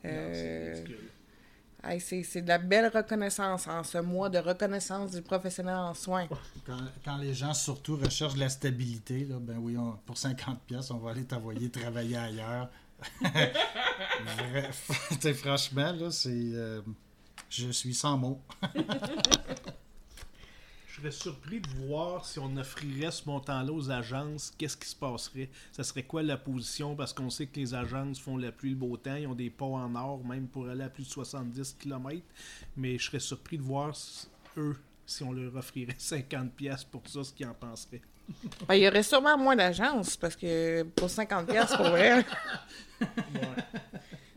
euh... 0.05 0.75
C'est 1.99 2.43
de 2.43 2.47
la 2.47 2.59
belle 2.59 2.91
reconnaissance 2.93 3.67
en 3.67 3.83
ce 3.83 3.97
mois 3.97 4.29
de 4.29 4.37
reconnaissance 4.37 5.13
du 5.13 5.23
professionnel 5.23 5.75
en 5.75 5.95
soins. 5.95 6.27
Quand, 7.03 7.17
les 7.17 7.33
gens 7.33 7.55
surtout 7.55 7.95
recherchent 7.95 8.37
la 8.37 8.49
stabilité, 8.49 9.25
là, 9.25 9.37
ben 9.39 9.57
oui, 9.57 9.75
pour 10.05 10.15
50 10.15 10.59
pièces, 10.61 10.91
on 10.91 10.99
va 10.99 11.09
aller 11.09 11.23
t'envoyer 11.23 11.71
travailler 11.71 12.17
ailleurs 12.17 12.69
Bref, 13.21 14.91
franchement, 15.35 15.91
là, 15.93 16.11
c'est. 16.11 16.29
Euh, 16.31 16.81
je 17.49 17.69
suis 17.71 17.93
sans 17.93 18.17
mots. 18.17 18.41
je 20.87 20.95
serais 20.95 21.11
surpris 21.11 21.59
de 21.59 21.67
voir 21.85 22.25
si 22.25 22.39
on 22.39 22.55
offrirait 22.57 23.11
ce 23.11 23.23
montant-là 23.25 23.71
aux 23.71 23.91
agences, 23.91 24.53
qu'est-ce 24.57 24.77
qui 24.77 24.87
se 24.87 24.95
passerait? 24.95 25.49
Ça 25.71 25.83
serait 25.83 26.03
quoi 26.03 26.23
la 26.23 26.37
position? 26.37 26.95
Parce 26.95 27.13
qu'on 27.13 27.29
sait 27.29 27.47
que 27.47 27.59
les 27.59 27.73
agences 27.73 28.19
font 28.19 28.37
la 28.37 28.51
pluie 28.51 28.71
le 28.71 28.75
beau 28.75 28.95
temps, 28.97 29.15
ils 29.15 29.27
ont 29.27 29.35
des 29.35 29.49
ponts 29.49 29.77
en 29.77 29.95
or, 29.95 30.23
même 30.23 30.47
pour 30.47 30.69
aller 30.69 30.83
à 30.83 30.89
plus 30.89 31.03
de 31.03 31.09
70 31.09 31.77
km. 31.79 32.21
Mais 32.77 32.97
je 32.97 33.05
serais 33.05 33.19
surpris 33.19 33.57
de 33.57 33.63
voir 33.63 33.93
eux, 34.57 34.77
si 35.05 35.23
on 35.23 35.33
leur 35.33 35.55
offrirait 35.55 35.95
50 35.97 36.53
pièces 36.53 36.83
pour 36.83 37.01
ça, 37.07 37.23
ce 37.23 37.33
qu'ils 37.33 37.47
en 37.47 37.53
penseraient. 37.53 38.01
Ben, 38.67 38.75
il 38.75 38.83
y 38.83 38.87
aurait 38.87 39.03
sûrement 39.03 39.37
moins 39.37 39.55
d'agences 39.55 40.17
parce 40.17 40.35
que 40.35 40.83
pour 40.83 41.09
50 41.09 41.47
pièces 41.47 41.75
pour 41.75 41.89
vrai. 41.89 42.25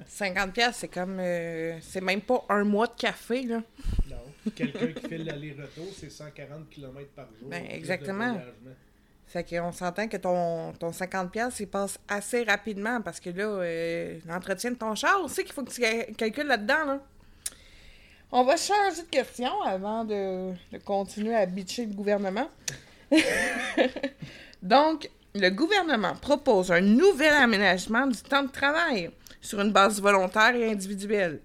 50 0.07 0.53
pièces 0.53 0.77
c'est 0.77 0.89
comme 0.89 1.19
euh, 1.21 1.79
c'est 1.81 2.01
même 2.01 2.21
pas 2.21 2.45
un 2.49 2.65
mois 2.65 2.87
de 2.87 2.95
café 2.95 3.43
là. 3.43 3.63
Non, 4.09 4.51
quelqu'un 4.55 4.89
qui 4.89 5.09
fait 5.09 5.19
l'aller-retour, 5.19 5.87
c'est 5.97 6.11
140 6.11 6.71
km 6.71 7.09
par 7.15 7.27
jour. 7.39 7.49
Ben, 7.49 7.65
exactement. 7.69 8.39
Fait 9.27 9.43
qu'on 9.43 9.73
s'entend 9.73 10.07
que 10.07 10.17
ton, 10.17 10.73
ton 10.75 10.93
50 10.93 11.33
pièces 11.33 11.59
il 11.61 11.67
passe 11.67 11.99
assez 12.09 12.45
rapidement 12.45 13.01
parce 13.01 13.19
que 13.19 13.31
là 13.31 13.45
euh, 13.45 14.19
l'entretien 14.27 14.71
de 14.71 14.77
ton 14.77 14.95
char 14.95 15.23
aussi 15.25 15.43
qu'il 15.43 15.53
faut 15.53 15.65
que 15.65 15.73
tu 15.73 16.15
calcules 16.15 16.47
là-dedans 16.47 16.85
là. 16.87 17.01
On 18.37 18.43
va 18.43 18.57
changer 18.57 19.03
de 19.03 19.09
question 19.09 19.63
avant 19.63 20.05
de, 20.05 20.53
de 20.73 20.79
continuer 20.85 21.37
à 21.37 21.47
bitcher 21.47 21.87
le 21.87 21.95
gouvernement. 21.95 22.49
Donc, 24.63 25.11
le 25.35 25.51
gouvernement 25.51 26.15
propose 26.15 26.71
un 26.71 26.81
nouvel 26.81 27.35
aménagement 27.35 28.07
du 28.07 28.21
temps 28.23 28.45
de 28.45 28.51
travail 28.51 29.11
sur 29.41 29.61
une 29.61 29.73
base 29.73 30.01
volontaire 30.01 30.55
et 30.55 30.71
individuelle. 30.71 31.41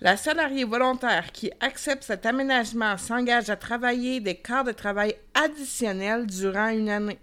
La 0.00 0.16
salariée 0.16 0.64
volontaire 0.64 1.32
qui 1.32 1.50
accepte 1.60 2.04
cet 2.04 2.24
aménagement 2.24 2.96
s'engage 2.96 3.50
à 3.50 3.56
travailler 3.56 4.20
des 4.20 4.36
quarts 4.36 4.64
de 4.64 4.72
travail 4.72 5.14
additionnels 5.34 6.26
durant 6.26 6.68
une 6.68 6.88
année. 6.88 7.18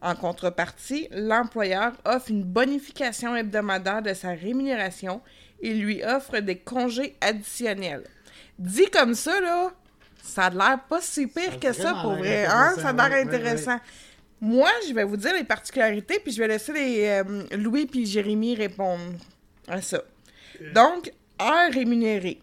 En 0.00 0.14
contrepartie, 0.14 1.08
l'employeur 1.10 1.92
offre 2.04 2.30
une 2.30 2.44
bonification 2.44 3.34
hebdomadaire 3.34 4.02
de 4.02 4.14
sa 4.14 4.30
rémunération 4.30 5.20
et 5.60 5.74
lui 5.74 6.04
offre 6.04 6.38
des 6.38 6.58
congés 6.58 7.16
additionnels. 7.20 8.04
Dit 8.58 8.90
comme 8.92 9.14
ça, 9.14 9.40
là, 9.40 9.72
ça 10.26 10.46
a 10.46 10.50
l'air 10.50 10.80
pas 10.88 11.00
si 11.00 11.26
pire 11.26 11.58
que 11.60 11.72
ça 11.72 11.94
pour 12.02 12.16
vrai. 12.16 12.46
Hein? 12.46 12.74
Ça 12.80 12.90
a 12.90 13.08
l'air 13.08 13.26
intéressant. 13.26 13.78
Moi, 14.40 14.68
je 14.86 14.92
vais 14.92 15.04
vous 15.04 15.16
dire 15.16 15.34
les 15.34 15.44
particularités, 15.44 16.18
puis 16.18 16.32
je 16.32 16.38
vais 16.38 16.48
laisser 16.48 16.72
les, 16.72 17.06
euh, 17.06 17.56
Louis 17.56 17.86
puis 17.86 18.04
Jérémy 18.04 18.54
répondre 18.54 19.14
à 19.66 19.80
ça. 19.80 20.02
Donc, 20.74 21.10
heure 21.40 21.72
rémunérée. 21.72 22.40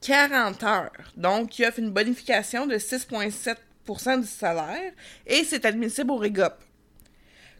40 0.00 0.62
heures. 0.64 1.12
Donc, 1.16 1.58
il 1.58 1.66
offre 1.66 1.78
une 1.78 1.90
bonification 1.90 2.66
de 2.66 2.76
6,7% 2.76 4.20
du 4.20 4.26
salaire 4.26 4.92
et 5.26 5.44
c'est 5.44 5.64
admissible 5.64 6.10
au 6.10 6.16
REGOP. 6.16 6.54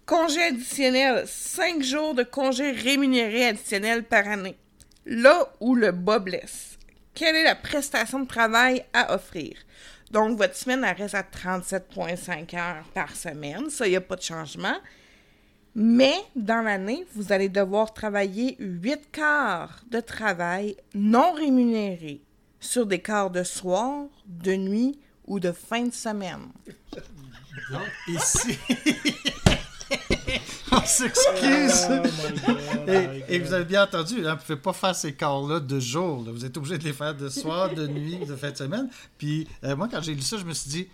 Congé 0.06 0.42
additionnel, 0.42 1.24
5 1.26 1.82
jours 1.82 2.14
de 2.14 2.22
congé 2.22 2.70
rémunéré 2.70 3.46
additionnel 3.46 4.04
par 4.04 4.26
année. 4.26 4.56
Là 5.04 5.52
où 5.60 5.74
le 5.74 5.92
bas 5.92 6.18
blesse 6.18 6.77
quelle 7.18 7.34
est 7.34 7.42
la 7.42 7.56
prestation 7.56 8.20
de 8.20 8.28
travail 8.28 8.84
à 8.92 9.12
offrir? 9.12 9.56
Donc, 10.12 10.38
votre 10.38 10.54
semaine, 10.54 10.84
elle 10.84 10.96
reste 10.96 11.16
à 11.16 11.22
37,5 11.22 12.56
heures 12.56 12.84
par 12.94 13.14
semaine. 13.16 13.68
Ça, 13.70 13.88
il 13.88 13.90
n'y 13.90 13.96
a 13.96 14.00
pas 14.00 14.14
de 14.14 14.22
changement. 14.22 14.76
Mais 15.74 16.14
dans 16.36 16.62
l'année, 16.62 17.04
vous 17.16 17.32
allez 17.32 17.48
devoir 17.48 17.92
travailler 17.92 18.56
8 18.60 19.10
quarts 19.10 19.80
de 19.90 19.98
travail 19.98 20.76
non 20.94 21.32
rémunérés 21.32 22.22
sur 22.60 22.86
des 22.86 23.00
quarts 23.00 23.30
de 23.30 23.42
soir, 23.42 24.06
de 24.26 24.54
nuit 24.54 25.00
ou 25.26 25.40
de 25.40 25.50
fin 25.50 25.82
de 25.82 25.92
semaine. 25.92 26.52
Donc, 27.72 27.88
ici, 28.06 28.56
on 30.82 30.86
s'excuse. 30.86 31.88
Oh 31.90 32.90
et, 33.28 33.38
vous 33.38 33.52
avez 33.52 33.64
bien 33.64 33.84
entendu, 33.84 34.26
hein, 34.26 34.34
vous 34.34 34.40
ne 34.40 34.46
pouvez 34.46 34.56
pas 34.56 34.72
faire 34.72 34.94
ces 34.94 35.12
corps-là 35.14 35.60
de 35.60 35.80
jour. 35.80 36.24
Vous 36.24 36.44
êtes 36.44 36.56
obligé 36.56 36.78
de 36.78 36.84
les 36.84 36.92
faire 36.92 37.14
de 37.14 37.28
soir, 37.28 37.74
de 37.74 37.86
nuit, 37.86 38.18
de 38.26 38.36
fin 38.36 38.50
de 38.50 38.56
semaine. 38.56 38.88
Puis 39.16 39.46
euh, 39.64 39.76
moi, 39.76 39.88
quand 39.90 40.00
j'ai 40.00 40.14
lu 40.14 40.22
ça, 40.22 40.36
je 40.36 40.44
me 40.44 40.52
suis 40.52 40.70
dit, 40.70 40.88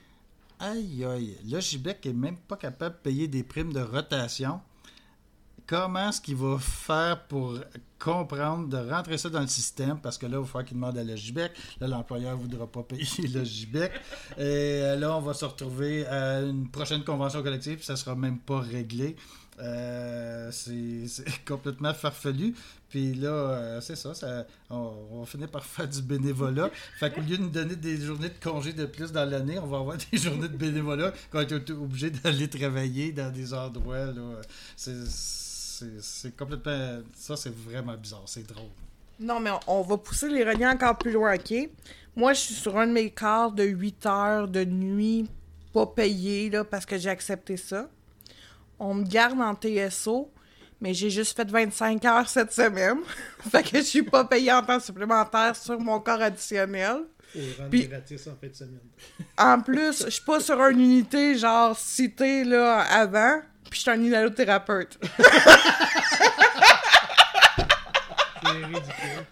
aïe, 0.60 1.04
aïe, 1.04 1.36
là, 1.48 1.60
Gibec 1.60 2.04
est 2.06 2.12
même 2.12 2.36
pas 2.36 2.56
capable 2.56 2.96
de 2.96 3.00
payer 3.00 3.28
des 3.28 3.42
primes 3.42 3.72
de 3.72 3.80
rotation 3.80 4.60
comment 5.66 6.10
est-ce 6.10 6.20
qu'il 6.20 6.36
va 6.36 6.58
faire 6.58 7.24
pour 7.26 7.58
comprendre, 7.98 8.68
de 8.68 8.90
rentrer 8.90 9.16
ça 9.16 9.30
dans 9.30 9.40
le 9.40 9.46
système, 9.46 9.98
parce 9.98 10.18
que 10.18 10.26
là, 10.26 10.36
il 10.36 10.40
va 10.40 10.44
falloir 10.44 10.64
qu'il 10.64 10.76
demande 10.76 10.98
à 10.98 11.04
la 11.04 11.16
GIBEC. 11.16 11.52
Là, 11.80 11.88
l'employeur 11.88 12.36
ne 12.36 12.42
voudra 12.42 12.66
pas 12.66 12.82
payer 12.82 13.28
le 13.32 13.44
GIBEC. 13.44 13.92
Et 14.36 14.42
euh, 14.42 14.96
là, 14.96 15.16
on 15.16 15.20
va 15.20 15.32
se 15.32 15.44
retrouver 15.44 16.06
à 16.06 16.40
une 16.40 16.68
prochaine 16.68 17.02
convention 17.02 17.42
collective, 17.42 17.76
puis 17.76 17.84
ça 17.84 17.94
ne 17.94 17.98
sera 17.98 18.14
même 18.14 18.38
pas 18.38 18.60
réglé. 18.60 19.16
Euh, 19.60 20.50
c'est 20.50 21.06
complètement 21.46 21.94
farfelu. 21.94 22.54
Puis 22.88 23.14
là, 23.14 23.28
euh, 23.28 23.80
c'est 23.80 23.96
ça, 23.96 24.12
on, 24.70 25.20
va 25.20 25.26
finir 25.26 25.48
par 25.48 25.64
faire 25.64 25.88
du 25.88 26.02
bénévolat. 26.02 26.70
Fait 26.98 27.12
qu'au 27.12 27.20
lieu 27.20 27.36
de 27.36 27.42
nous 27.42 27.50
donner 27.50 27.76
des 27.76 27.96
journées 27.96 28.28
de 28.28 28.42
congé 28.42 28.72
de 28.72 28.86
plus 28.86 29.12
dans 29.12 29.28
l'année, 29.28 29.58
on 29.58 29.66
va 29.66 29.78
avoir 29.78 29.96
des 30.12 30.18
journées 30.18 30.48
de 30.48 30.56
bénévolat 30.56 31.12
qu'on 31.30 31.40
être 31.40 31.70
obligé 31.72 32.10
d'aller 32.10 32.48
travailler 32.48 33.12
dans 33.12 33.32
des 33.32 33.52
endroits. 33.54 34.06
C'est 34.76 36.36
complètement. 36.36 37.00
Ça, 37.14 37.36
c'est 37.36 37.54
vraiment 37.54 37.96
bizarre. 37.96 38.22
C'est 38.26 38.46
drôle. 38.46 38.70
Non, 39.20 39.38
mais 39.38 39.50
on, 39.68 39.82
va 39.82 39.96
pousser 39.96 40.28
les 40.28 40.44
reliants 40.44 40.72
encore 40.72 40.98
plus 40.98 41.12
loin, 41.12 41.34
OK? 41.34 41.54
Moi, 42.16 42.32
je 42.32 42.40
suis 42.40 42.54
sur 42.54 42.76
un 42.76 42.86
de 42.86 42.92
mes 42.92 43.10
quarts 43.10 43.52
de 43.52 43.62
8 43.62 44.06
heures 44.06 44.48
de 44.48 44.64
nuit, 44.64 45.28
pas 45.72 45.86
payé, 45.86 46.50
là, 46.50 46.64
parce 46.64 46.84
que 46.84 46.98
j'ai 46.98 47.10
accepté 47.10 47.56
ça 47.56 47.88
on 48.78 48.94
me 48.94 49.04
garde 49.04 49.40
en 49.40 49.54
TSO, 49.54 50.32
mais 50.80 50.94
j'ai 50.94 51.10
juste 51.10 51.36
fait 51.36 51.48
25 51.48 52.04
heures 52.04 52.28
cette 52.28 52.52
semaine. 52.52 52.98
fait 53.50 53.62
que 53.62 53.78
je 53.78 53.82
suis 53.82 54.02
pas 54.02 54.24
payé 54.24 54.52
en 54.52 54.62
temps 54.62 54.80
supplémentaire 54.80 55.56
sur 55.56 55.78
mon 55.80 56.00
corps 56.00 56.22
additionnel. 56.22 57.02
Puis, 57.70 57.88
gratis 57.88 58.26
en 58.28 58.36
fin 58.40 58.46
de 58.46 58.54
semaine. 58.54 58.80
en 59.38 59.60
plus, 59.60 60.04
je 60.04 60.10
suis 60.10 60.24
pas 60.24 60.40
sur 60.40 60.60
une 60.66 60.80
unité 60.80 61.36
genre 61.36 61.76
citée 61.76 62.44
là 62.44 62.80
avant, 62.80 63.40
puis 63.68 63.78
je 63.78 63.80
suis 63.80 63.90
un 63.90 64.00
inhalothérapeute. 64.00 64.98
C'est 68.44 68.50
ridicule 68.50 69.24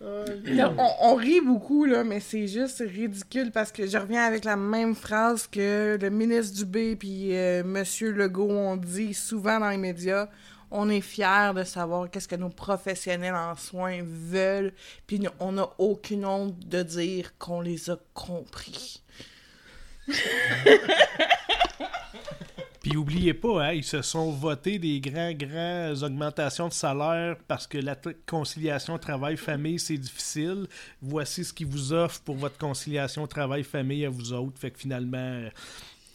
on, 0.00 1.14
rit 1.16 1.40
beaucoup, 1.40 1.84
là, 1.84 2.04
mais 2.04 2.20
c'est 2.20 2.46
juste 2.46 2.78
ridicule 2.86 3.50
parce 3.50 3.72
que 3.72 3.86
je 3.86 3.98
reviens 3.98 4.24
avec 4.24 4.44
la 4.44 4.56
même 4.56 4.94
phrase 4.94 5.46
que 5.46 5.98
le 6.00 6.10
ministre 6.10 6.56
Dubé 6.56 6.96
puis 6.96 7.36
euh, 7.36 7.64
Monsieur 7.64 8.12
Legault 8.12 8.50
ont 8.50 8.76
dit 8.76 9.14
souvent 9.14 9.58
dans 9.58 9.70
les 9.70 9.76
médias. 9.76 10.28
On 10.70 10.90
est 10.90 11.00
fiers 11.00 11.52
de 11.54 11.64
savoir 11.64 12.10
qu'est-ce 12.10 12.28
que 12.28 12.36
nos 12.36 12.50
professionnels 12.50 13.34
en 13.34 13.56
soins 13.56 14.00
veulent, 14.02 14.72
puis 15.06 15.20
on 15.40 15.52
n'a 15.52 15.68
aucune 15.78 16.26
honte 16.26 16.58
de 16.68 16.82
dire 16.82 17.36
qu'on 17.38 17.62
les 17.62 17.88
a 17.90 17.96
compris. 18.12 19.02
Puis 22.88 22.96
oubliez 22.96 23.34
pas, 23.34 23.66
hein, 23.66 23.72
ils 23.74 23.84
se 23.84 24.00
sont 24.00 24.30
votés 24.30 24.78
des 24.78 24.98
grands, 24.98 25.32
grands 25.32 25.92
augmentations 26.02 26.68
de 26.68 26.72
salaire 26.72 27.36
parce 27.46 27.66
que 27.66 27.76
la 27.76 27.94
conciliation 28.26 28.96
travail-famille, 28.96 29.78
c'est 29.78 29.98
difficile. 29.98 30.66
Voici 31.02 31.44
ce 31.44 31.52
qu'ils 31.52 31.66
vous 31.66 31.92
offrent 31.92 32.22
pour 32.22 32.36
votre 32.36 32.56
conciliation 32.56 33.26
travail-famille 33.26 34.06
à 34.06 34.08
vous 34.08 34.32
autres. 34.32 34.58
Fait 34.58 34.70
que 34.70 34.78
finalement, 34.78 35.50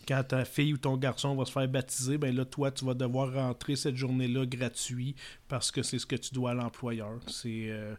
quand 0.08 0.24
ta 0.24 0.46
fille 0.46 0.74
ou 0.74 0.78
ton 0.78 0.98
garçon 0.98 1.36
va 1.36 1.46
se 1.46 1.52
faire 1.52 1.68
baptiser, 1.68 2.18
ben 2.18 2.36
là, 2.36 2.46
toi, 2.46 2.72
tu 2.72 2.86
vas 2.86 2.94
devoir 2.94 3.34
rentrer 3.34 3.76
cette 3.76 3.96
journée-là 3.96 4.46
gratuit 4.46 5.16
parce 5.48 5.72
que 5.72 5.84
c'est 5.84 6.00
ce 6.00 6.06
que 6.06 6.16
tu 6.16 6.34
dois 6.34 6.52
à 6.52 6.54
l'employeur. 6.54 7.20
C'est, 7.28 7.68
euh, 7.68 7.96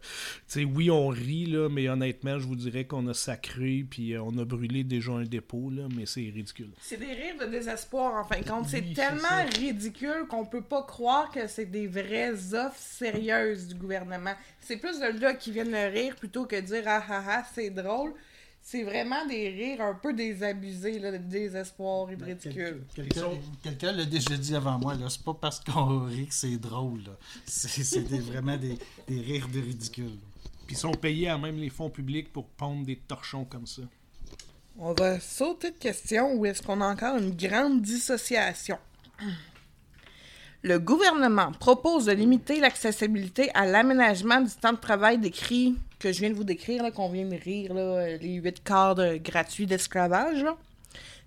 oui, 0.55 0.89
on 0.89 1.07
rit, 1.07 1.45
là, 1.45 1.69
mais 1.69 1.87
honnêtement, 1.89 2.39
je 2.39 2.45
vous 2.45 2.55
dirais 2.55 2.85
qu'on 2.85 3.07
a 3.07 3.13
sacré 3.13 3.85
puis 3.89 4.13
euh, 4.13 4.21
on 4.21 4.37
a 4.37 4.45
brûlé 4.45 4.83
déjà 4.83 5.11
un 5.13 5.23
dépôt, 5.23 5.69
là, 5.69 5.83
mais 5.95 6.05
c'est 6.05 6.21
ridicule. 6.21 6.71
C'est 6.79 6.97
des 6.97 7.13
rires 7.13 7.37
de 7.39 7.45
désespoir, 7.45 8.13
en 8.15 8.23
fin 8.23 8.39
de 8.39 8.47
compte. 8.47 8.67
c'est 8.67 8.93
tellement 8.93 9.45
ridicule 9.57 10.25
qu'on 10.29 10.45
peut 10.45 10.61
pas 10.61 10.83
croire 10.83 11.31
que 11.31 11.47
c'est 11.47 11.65
des 11.65 11.87
vraies 11.87 12.53
offres 12.53 12.79
sérieuses 12.79 13.67
du 13.67 13.75
gouvernement. 13.75 14.33
C'est 14.59 14.77
plus 14.77 14.99
de 14.99 15.19
là 15.19 15.33
qui 15.33 15.51
viennent 15.51 15.75
rire 15.75 16.15
plutôt 16.15 16.45
que 16.45 16.59
dire 16.59 16.83
ah 16.85 17.03
ah 17.09 17.23
ah, 17.27 17.43
c'est 17.53 17.69
drôle 17.69 18.13
c'est 18.65 18.81
vraiment 18.81 19.27
des 19.27 19.47
rires 19.49 19.81
un 19.81 19.93
peu 19.93 20.11
désabusés, 20.11 20.97
là, 20.97 21.11
de 21.11 21.17
désespoir 21.17 22.09
et 22.09 22.15
de 22.15 22.21
ben, 22.21 22.29
ridicule. 22.29 22.83
Quelqu'un 23.61 23.91
l'a 23.91 24.05
déjà 24.05 24.35
dit 24.35 24.55
avant 24.55 24.79
moi, 24.79 24.95
là, 24.95 25.05
c'est 25.07 25.21
pas 25.21 25.35
parce 25.35 25.59
qu'on 25.59 25.99
rit 26.05 26.25
que 26.25 26.33
c'est 26.33 26.57
drôle. 26.57 27.03
C'est 27.45 27.99
vraiment 28.21 28.57
des, 28.57 28.79
rires 29.07 29.49
de 29.49 29.59
ridicule. 29.59 30.17
Puis 30.65 30.75
ils 30.75 30.79
sont 30.79 30.93
payés 30.93 31.29
à 31.29 31.37
même 31.37 31.57
les 31.57 31.69
fonds 31.69 31.91
publics 31.91 32.33
pour 32.33 32.47
pondre 32.47 32.87
des 32.87 32.95
torchons 32.95 33.45
comme 33.45 33.67
ça. 33.67 33.83
On 34.79 34.93
va 34.93 35.19
sauter 35.19 35.69
de 35.69 35.77
question 35.77 36.33
où 36.33 36.43
est-ce 36.47 36.63
qu'on 36.63 36.81
a 36.81 36.87
encore 36.87 37.17
une 37.17 37.35
grande 37.35 37.83
dissociation? 37.83 38.79
Le 40.65 40.79
gouvernement 40.79 41.51
propose 41.51 42.05
de 42.05 42.11
limiter 42.11 42.59
l'accessibilité 42.59 43.51
à 43.53 43.67
l'aménagement 43.67 44.41
du 44.41 44.49
temps 44.49 44.71
de 44.71 44.79
travail 44.79 45.19
décrit 45.19 45.75
que 45.99 46.11
je 46.11 46.21
viens 46.21 46.31
de 46.31 46.33
vous 46.33 46.43
décrire, 46.43 46.91
qu'on 46.91 47.07
vient 47.07 47.27
de 47.27 47.35
rire, 47.35 47.71
les 48.19 48.41
huit 48.43 48.63
quarts 48.63 48.95
gratuits 49.17 49.67
d'esclavage. 49.67 50.43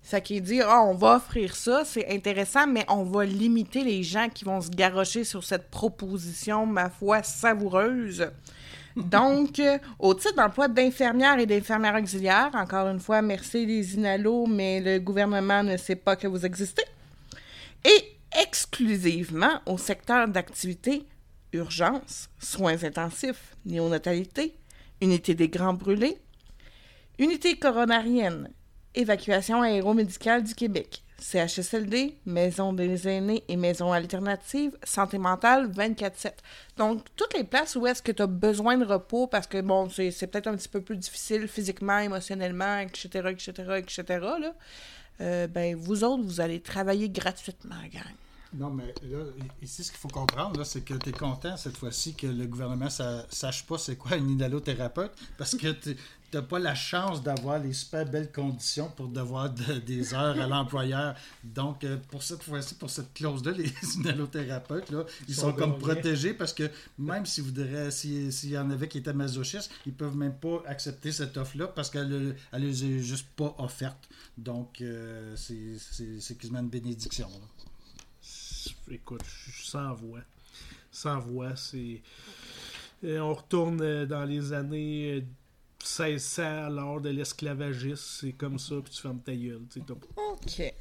Ça 0.03 0.19
qui 0.19 0.41
dit, 0.41 0.59
ah, 0.61 0.81
on 0.83 0.93
va 0.93 1.15
offrir 1.15 1.55
ça, 1.55 1.85
c'est 1.85 2.13
intéressant, 2.13 2.67
mais 2.67 2.83
on 2.89 3.03
va 3.03 3.23
limiter 3.23 3.85
les 3.85 4.03
gens 4.03 4.27
qui 4.27 4.43
vont 4.43 4.59
se 4.59 4.71
garrocher 4.71 5.23
sur 5.23 5.41
cette 5.45 5.71
proposition, 5.71 6.65
ma 6.65 6.89
foi, 6.89 7.23
savoureuse. 7.23 8.29
Donc, 8.97 9.61
au 9.99 10.13
titre 10.15 10.35
d'emploi 10.35 10.67
d'infirmières 10.67 11.39
et 11.39 11.45
d'infirmières 11.45 11.95
auxiliaires, 11.95 12.51
encore 12.55 12.89
une 12.89 12.99
fois, 12.99 13.21
merci 13.21 13.65
les 13.65 13.93
Inalos, 13.95 14.47
mais 14.47 14.81
le 14.81 14.99
gouvernement 14.99 15.63
ne 15.63 15.77
sait 15.77 15.95
pas 15.95 16.17
que 16.17 16.27
vous 16.27 16.45
existez. 16.45 16.83
Et 17.85 18.18
exclusivement 18.37 19.61
au 19.65 19.77
secteur 19.77 20.27
d'activité 20.27 21.05
urgence, 21.53 22.29
soins 22.39 22.83
intensifs, 22.83 23.55
néonatalité, 23.65 24.55
unité 25.01 25.33
des 25.33 25.49
grands 25.49 25.73
brûlés, 25.73 26.17
unité 27.17 27.57
coronarienne, 27.57 28.49
évacuation 28.95 29.61
aéromédicale 29.61 30.43
du 30.43 30.53
Québec, 30.53 31.03
CHSLD, 31.19 32.17
maison 32.25 32.73
des 32.73 33.07
aînés 33.07 33.43
et 33.47 33.57
maison 33.57 33.91
alternative, 33.91 34.77
santé 34.83 35.17
mentale 35.17 35.69
24-7. 35.69 36.31
Donc, 36.77 37.03
toutes 37.15 37.33
les 37.33 37.43
places 37.43 37.75
où 37.75 37.85
est-ce 37.87 38.01
que 38.01 38.11
tu 38.11 38.21
as 38.21 38.27
besoin 38.27 38.77
de 38.77 38.85
repos 38.85 39.27
parce 39.27 39.47
que, 39.47 39.59
bon, 39.61 39.89
c'est 39.89 40.27
peut-être 40.27 40.47
un 40.47 40.55
petit 40.55 40.69
peu 40.69 40.81
plus 40.81 40.97
difficile 40.97 41.47
physiquement, 41.47 41.99
émotionnellement, 41.99 42.79
etc., 42.79 43.29
etc., 43.29 43.51
etc., 43.77 44.25
euh, 45.21 45.47
ben, 45.47 45.75
vous 45.75 46.03
autres, 46.03 46.23
vous 46.23 46.41
allez 46.41 46.61
travailler 46.61 47.09
gratuitement, 47.09 47.81
gang. 47.91 48.15
Non, 48.53 48.71
mais 48.71 48.95
là, 49.03 49.19
ici, 49.61 49.83
ce 49.83 49.91
qu'il 49.91 49.99
faut 49.99 50.07
comprendre, 50.07 50.63
c'est 50.63 50.81
que 50.81 50.95
tu 50.95 51.09
es 51.09 51.11
content 51.11 51.55
cette 51.55 51.77
fois-ci 51.77 52.15
que 52.15 52.25
le 52.25 52.47
gouvernement 52.47 52.85
ne 52.85 53.21
sache 53.29 53.63
pas 53.65 53.77
c'est 53.77 53.95
quoi 53.95 54.13
un 54.13 54.27
inhalothérapeute 54.27 55.11
parce 55.37 55.55
que 55.55 55.71
tu 55.71 55.95
n'as 56.33 56.41
pas 56.41 56.57
la 56.57 56.73
chance 56.73 57.21
d'avoir 57.21 57.59
les 57.59 57.73
super 57.73 58.05
belles 58.05 58.31
conditions 58.31 58.91
pour 58.95 59.07
devoir 59.07 59.51
des 59.51 60.13
heures 60.15 60.39
à 60.39 60.47
l'employeur. 60.47 61.13
Donc, 61.43 61.83
euh, 61.83 61.97
pour 62.09 62.23
cette 62.23 62.41
fois-ci, 62.41 62.73
pour 62.73 62.89
cette 62.89 63.13
clause-là, 63.13 63.51
les 63.51 63.71
inhalothérapeutes, 63.97 64.89
là, 64.89 65.03
ils, 65.27 65.35
sont, 65.35 65.53
comme 65.53 65.77
protégés 65.77 66.33
parce 66.33 66.53
que 66.53 66.71
même 66.97 67.27
s'il 67.27 67.53
s'il 67.91 68.49
y 68.49 68.57
en 68.57 68.71
avait 68.71 68.87
qui 68.87 68.97
étaient 68.97 69.13
masochistes, 69.13 69.71
ils 69.85 69.93
peuvent 69.93 70.17
même 70.17 70.33
pas 70.33 70.63
accepter 70.65 71.11
cette 71.11 71.37
offre-là 71.37 71.67
parce 71.67 71.91
qu'elle 71.91 72.09
ne 72.09 72.33
les 72.57 72.83
est 72.83 72.99
juste 72.99 73.27
pas 73.35 73.53
offerte. 73.59 74.09
Donc, 74.39 74.81
euh, 74.81 75.35
c'est 75.35 76.37
quasiment 76.37 76.59
une 76.59 76.69
bénédiction. 76.69 77.29
Là 77.29 77.69
écoute, 78.91 79.21
je 79.23 79.51
suis 79.51 79.67
sans 79.67 79.93
voix. 79.93 80.21
Sans 80.91 81.19
voix, 81.19 81.55
c'est. 81.55 82.01
Euh, 83.03 83.19
on 83.19 83.33
retourne 83.33 83.81
euh, 83.81 84.05
dans 84.05 84.25
les 84.25 84.51
années 84.51 85.23
1600 85.81 86.41
euh, 86.41 86.69
lors 86.69 87.01
de 87.01 87.09
l'esclavagisme. 87.09 87.95
C'est 87.95 88.33
comme 88.33 88.59
ça, 88.59 88.75
puis 88.83 88.93
tu 88.93 89.01
fermes 89.01 89.21
ta 89.21 89.33
gueule. 89.33 89.61
OK. 90.17 90.73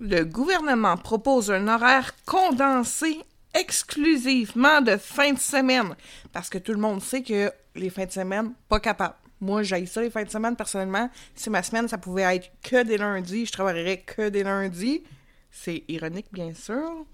Le 0.00 0.24
gouvernement 0.24 0.96
propose 0.96 1.50
un 1.50 1.68
horaire 1.68 2.14
condensé 2.24 3.20
exclusivement 3.54 4.80
de 4.80 4.96
fin 4.96 5.32
de 5.32 5.38
semaine. 5.38 5.94
Parce 6.32 6.48
que 6.48 6.58
tout 6.58 6.72
le 6.72 6.78
monde 6.78 7.02
sait 7.02 7.22
que 7.22 7.52
les 7.74 7.90
fins 7.90 8.06
de 8.06 8.12
semaine, 8.12 8.52
pas 8.68 8.80
capable. 8.80 9.14
Moi, 9.40 9.62
j'ai 9.62 9.86
ça 9.86 10.00
les 10.00 10.10
fins 10.10 10.24
de 10.24 10.30
semaine, 10.30 10.56
personnellement. 10.56 11.10
Si 11.34 11.50
ma 11.50 11.62
semaine, 11.62 11.88
ça 11.88 11.98
pouvait 11.98 12.36
être 12.36 12.50
que 12.62 12.82
des 12.82 12.98
lundis, 12.98 13.46
je 13.46 13.52
travaillerais 13.52 13.98
que 13.98 14.28
des 14.28 14.42
lundis. 14.42 15.02
C'est 15.50 15.84
ironique, 15.88 16.26
bien 16.32 16.52
sûr 16.54 17.06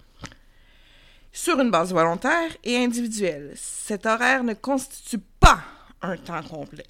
sur 1.35 1.59
une 1.61 1.71
base 1.71 1.93
volontaire 1.93 2.51
et 2.63 2.77
individuelle. 2.77 3.53
Cet 3.57 4.07
horaire 4.07 4.45
ne 4.45 4.55
constitue 4.55 5.19
pas 5.19 5.59
un 6.01 6.17
temps 6.17 6.43
complet. 6.43 6.87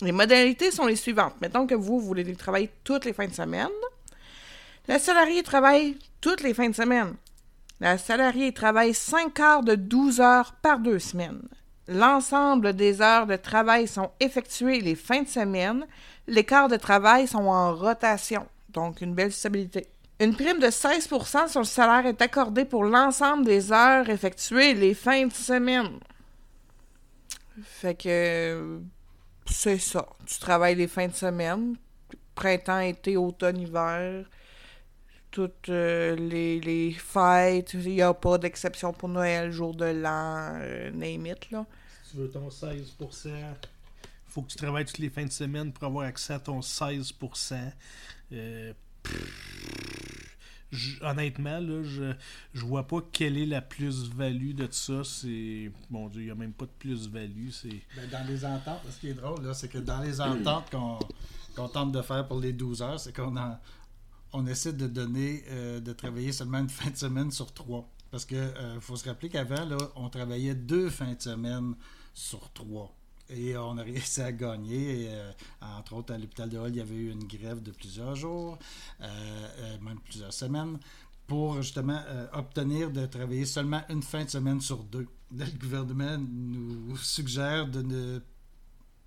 Les 0.00 0.12
modalités 0.12 0.72
sont 0.72 0.86
les 0.86 0.96
suivantes. 0.96 1.34
Mettons 1.40 1.66
que 1.66 1.76
vous, 1.76 2.00
voulez 2.00 2.34
travailler 2.34 2.70
toutes 2.82 3.04
les 3.04 3.12
fins 3.12 3.28
de 3.28 3.32
semaine. 3.32 3.68
La 4.88 4.98
salariée 4.98 5.44
travaille 5.44 5.96
toutes 6.20 6.42
les 6.42 6.52
fins 6.52 6.68
de 6.68 6.74
semaine. 6.74 7.14
La 7.78 7.96
salariée 7.96 8.52
travaille 8.52 8.92
5 8.92 9.38
heures 9.38 9.62
de 9.62 9.76
12 9.76 10.20
heures 10.20 10.54
par 10.60 10.80
deux 10.80 10.98
semaines. 10.98 11.42
L'ensemble 11.90 12.74
des 12.74 13.02
heures 13.02 13.26
de 13.26 13.34
travail 13.34 13.88
sont 13.88 14.12
effectuées 14.20 14.80
les 14.80 14.94
fins 14.94 15.22
de 15.22 15.28
semaine. 15.28 15.84
Les 16.28 16.44
quarts 16.44 16.68
de 16.68 16.76
travail 16.76 17.26
sont 17.26 17.48
en 17.48 17.74
rotation, 17.74 18.46
donc 18.68 19.00
une 19.00 19.12
belle 19.12 19.32
stabilité. 19.32 19.88
Une 20.20 20.36
prime 20.36 20.60
de 20.60 20.68
16% 20.68 21.48
sur 21.48 21.60
le 21.60 21.66
salaire 21.66 22.06
est 22.06 22.22
accordée 22.22 22.64
pour 22.64 22.84
l'ensemble 22.84 23.44
des 23.44 23.72
heures 23.72 24.08
effectuées 24.08 24.74
les 24.74 24.94
fins 24.94 25.26
de 25.26 25.32
semaine. 25.32 25.98
Fait 27.64 27.96
que 27.96 28.80
c'est 29.46 29.78
ça. 29.78 30.06
Tu 30.26 30.38
travailles 30.38 30.76
les 30.76 30.86
fins 30.86 31.08
de 31.08 31.14
semaine, 31.14 31.74
printemps, 32.36 32.78
été, 32.78 33.16
automne, 33.16 33.58
hiver. 33.58 34.26
Toutes 35.30 35.68
euh, 35.68 36.14
les, 36.16 36.60
les 36.60 36.92
fêtes. 36.92 37.74
Il 37.74 37.88
n'y 37.90 38.02
a 38.02 38.12
pas 38.14 38.38
d'exception 38.38 38.92
pour 38.92 39.08
Noël, 39.08 39.50
jour 39.52 39.74
de 39.74 39.84
l'an, 39.86 40.54
euh, 40.60 40.90
name 40.90 41.26
it, 41.26 41.50
là. 41.50 41.64
Si 42.04 42.12
tu 42.12 42.16
veux 42.18 42.30
ton 42.30 42.48
16%, 42.48 43.28
faut 44.26 44.42
que 44.42 44.48
tu 44.48 44.56
travailles 44.56 44.84
toutes 44.84 44.98
les 44.98 45.10
fins 45.10 45.24
de 45.26 45.30
semaine 45.32 45.72
pour 45.72 45.84
avoir 45.84 46.06
accès 46.06 46.34
à 46.34 46.38
ton 46.40 46.60
16%. 46.60 47.72
Euh, 48.32 48.72
pff, 49.02 50.36
honnêtement, 51.02 51.58
là, 51.58 51.82
je, 51.82 52.12
je 52.54 52.64
vois 52.64 52.86
pas 52.86 52.98
quelle 53.12 53.36
est 53.38 53.46
la 53.46 53.60
plus-value 53.60 54.54
de 54.54 54.68
ça. 54.70 55.02
C'est. 55.04 55.70
Mon 55.90 56.08
Dieu, 56.08 56.22
il 56.22 56.26
n'y 56.26 56.30
a 56.30 56.34
même 56.36 56.52
pas 56.52 56.66
de 56.66 56.70
plus-value. 56.78 57.50
C'est. 57.50 57.68
Ben, 57.96 58.08
dans 58.10 58.26
les 58.26 58.44
ententes, 58.44 58.80
ce 58.90 59.00
qui 59.00 59.08
est 59.10 59.14
drôle, 59.14 59.44
là, 59.44 59.54
c'est 59.54 59.68
que 59.68 59.78
dans 59.78 60.00
les 60.00 60.20
ententes 60.20 60.70
qu'on 60.70 60.98
qu'on 61.56 61.66
tente 61.68 61.90
de 61.90 62.00
faire 62.00 62.26
pour 62.28 62.38
les 62.38 62.52
12 62.52 62.80
heures, 62.82 63.00
c'est 63.00 63.14
qu'on 63.14 63.36
en- 63.36 63.58
on 64.32 64.46
essaie 64.46 64.72
de 64.72 64.86
donner, 64.86 65.44
euh, 65.48 65.80
de 65.80 65.92
travailler 65.92 66.32
seulement 66.32 66.58
une 66.58 66.68
fin 66.68 66.90
de 66.90 66.96
semaine 66.96 67.30
sur 67.30 67.52
trois. 67.52 67.88
Parce 68.10 68.24
que 68.24 68.34
euh, 68.34 68.80
faut 68.80 68.96
se 68.96 69.08
rappeler 69.08 69.28
qu'avant, 69.28 69.64
là, 69.64 69.76
on 69.94 70.08
travaillait 70.08 70.54
deux 70.54 70.90
fins 70.90 71.14
de 71.14 71.20
semaine 71.20 71.74
sur 72.12 72.52
trois. 72.52 72.92
Et 73.28 73.56
on 73.56 73.78
a 73.78 73.82
réussi 73.84 74.20
à 74.20 74.32
gagner. 74.32 75.06
Euh, 75.10 75.32
entre 75.60 75.94
autres, 75.94 76.12
à 76.12 76.18
l'hôpital 76.18 76.48
de 76.48 76.58
Hall, 76.58 76.70
il 76.70 76.76
y 76.76 76.80
avait 76.80 76.94
eu 76.94 77.10
une 77.12 77.24
grève 77.24 77.62
de 77.62 77.70
plusieurs 77.70 78.16
jours, 78.16 78.58
euh, 79.00 79.78
même 79.80 80.00
plusieurs 80.00 80.32
semaines, 80.32 80.78
pour 81.28 81.62
justement 81.62 82.02
obtenir 82.32 82.90
de 82.90 83.06
travailler 83.06 83.46
seulement 83.46 83.82
une 83.88 84.02
fin 84.02 84.24
de 84.24 84.30
semaine 84.30 84.60
sur 84.60 84.82
deux. 84.82 85.06
Le 85.30 85.46
gouvernement 85.60 86.18
nous 86.18 86.96
suggère 86.96 87.68
de 87.68 87.82
ne 87.82 88.20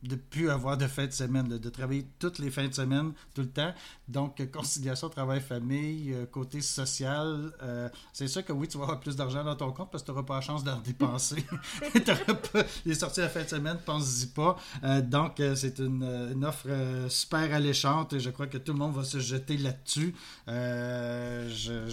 de 0.04 0.16
plus 0.16 0.50
avoir 0.50 0.78
de 0.78 0.88
fin 0.88 1.06
de 1.08 1.12
semaine, 1.12 1.50
là, 1.50 1.58
de 1.58 1.70
travailler 1.70 2.06
toutes 2.20 2.40
les 2.40 2.52
fins 2.52 2.68
de 2.68 2.74
semaine, 2.74 3.14
tout 3.34 3.42
le 3.42 3.50
temps. 3.50 3.74
Donc, 4.08 4.40
euh, 4.42 4.46
conciliation 4.46 5.10
travail-famille, 5.10 6.14
euh, 6.14 6.26
côté 6.26 6.62
social, 6.62 7.52
euh, 7.64 7.90
c'est 8.12 8.28
sûr 8.28 8.44
que 8.44 8.52
oui, 8.54 8.68
tu 8.68 8.78
vas 8.78 8.84
avoir 8.84 9.00
plus 9.00 9.16
d'argent 9.16 9.44
dans 9.44 9.56
ton 9.56 9.72
compte 9.72 9.92
parce 9.92 10.04
que 10.04 10.08
tu 10.08 10.12
n'auras 10.12 10.24
pas 10.26 10.36
la 10.36 10.42
chance 10.42 10.64
d'en 10.64 10.80
dépenser. 10.80 11.44
Pas 12.54 12.64
les 12.86 12.96
sorties 12.96 13.22
la 13.22 13.30
fin 13.30 13.44
de 13.44 13.48
semaine, 13.50 13.78
pense-y 13.86 14.28
pas. 14.28 14.58
Euh, 14.84 15.02
donc, 15.02 15.42
c'est 15.56 15.80
une, 15.80 16.04
une 16.34 16.46
offre 16.46 16.68
super 17.10 17.54
alléchante 17.54 18.14
et 18.14 18.20
je 18.20 18.30
crois 18.30 18.48
que 18.48 18.58
tout 18.58 18.74
le 18.74 18.80
monde 18.80 18.94
va 18.96 19.04
se 19.04 19.20
jeter 19.20 19.58
là-dessus. 19.58 20.14
Euh, 20.48 21.50
je 21.50 21.90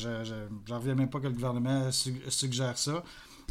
j'en 0.66 0.78
reviens 0.78 0.94
même 0.94 1.10
pas 1.10 1.20
que 1.20 1.26
le 1.26 1.32
gouvernement 1.32 1.90
su- 1.92 2.20
suggère 2.28 2.76
ça. 2.78 3.02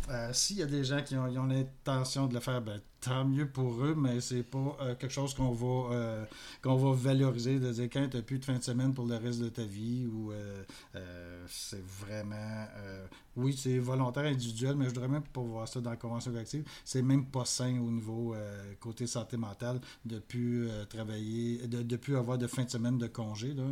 Euh, 0.10 0.34
S'il 0.34 0.58
y 0.58 0.64
a 0.64 0.66
des 0.66 0.84
gens 0.84 1.02
qui 1.04 1.16
ont, 1.16 1.26
l'intention 1.46 2.28
de 2.28 2.34
le 2.34 2.40
faire, 2.40 2.62
ben, 2.62 2.80
tant 3.02 3.26
mieux 3.26 3.48
pour 3.48 3.84
eux, 3.84 3.96
mais 3.96 4.20
c'est 4.22 4.44
pas 4.44 4.78
euh, 4.82 4.96
quelque 4.96 5.12
chose 5.12 5.34
qu'on 5.34 5.52
va, 5.52 5.94
euh, 5.94 6.26
qu'on 6.62 6.76
va 6.76 6.94
valoriser, 6.94 7.60
de 7.60 7.72
dire 7.72 7.86
quand 7.86 8.08
tu 8.10 8.18
n'as 8.18 8.24
plus 8.24 8.40
de 8.40 8.46
fin 8.46 8.58
de 8.58 8.64
semaine 8.64 8.94
pour 8.94 9.06
le 9.06 9.16
reste 9.16 9.40
de 9.40 9.50
ta 9.50 9.64
vie, 9.64 10.06
ou 10.08 10.32
c'est 11.48 11.84
vraiment. 11.84 12.66
oui, 13.36 13.56
c'est 13.58 13.80
volontaire, 13.80 14.26
individuel, 14.26 14.76
mais 14.76 14.86
je 14.86 14.90
voudrais 14.90 15.08
même 15.08 15.24
pas 15.24 15.42
voir 15.42 15.68
ça 15.68 15.80
dans 15.80 15.92
la 15.92 15.96
convention 15.96 16.32
collective. 16.32 16.64
C'est 16.84 17.02
même 17.02 17.26
pas 17.26 17.46
sain 17.46 17.80
au 17.80 17.92
niveau 17.92 18.36
côté 18.80 19.08
santé 19.08 19.38
mentale 19.38 19.80
de 20.06 20.20
plus 20.20 20.68
travailler, 20.90 21.68
de, 21.68 21.84
de 21.84 21.96
plus 21.96 22.18
avoir 22.18 22.38
de 22.38 22.48
fin 22.48 22.64
de 22.64 22.70
semaine 22.70 22.98
de 22.98 23.08
congé. 23.08 23.54
Là. 23.54 23.64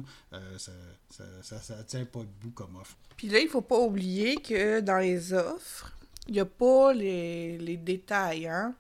Ça, 0.57 1.61
ça 1.61 1.83
tient 1.83 2.05
pas 2.05 2.19
debout 2.19 2.51
comme 2.51 2.75
offre. 2.75 2.95
Puis 3.17 3.29
là, 3.29 3.39
il 3.39 3.47
faut 3.47 3.61
pas 3.61 3.79
oublier 3.79 4.37
que 4.37 4.79
dans 4.79 4.99
les 4.99 5.33
offres, 5.33 5.96
il 6.27 6.33
n'y 6.33 6.39
a 6.39 6.45
pas 6.45 6.93
les, 6.93 7.57
les 7.57 7.77
détails, 7.77 8.47
hein. 8.47 8.73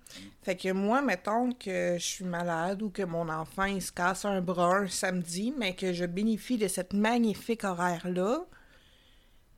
Fait 0.43 0.55
que 0.55 0.71
moi, 0.71 1.01
mettons 1.01 1.51
que 1.51 1.95
je 1.97 2.03
suis 2.05 2.23
malade 2.23 2.81
ou 2.81 2.89
que 2.89 3.03
mon 3.03 3.27
enfant, 3.27 3.65
il 3.65 3.81
se 3.81 3.91
casse 3.91 4.23
un 4.23 4.39
bras 4.41 4.77
un 4.77 4.87
samedi, 4.87 5.53
mais 5.57 5.75
que 5.75 5.91
je 5.91 6.05
bénéficie 6.05 6.57
de 6.57 6.67
cette 6.69 6.93
magnifique 6.93 7.65
horaire-là, 7.65 8.45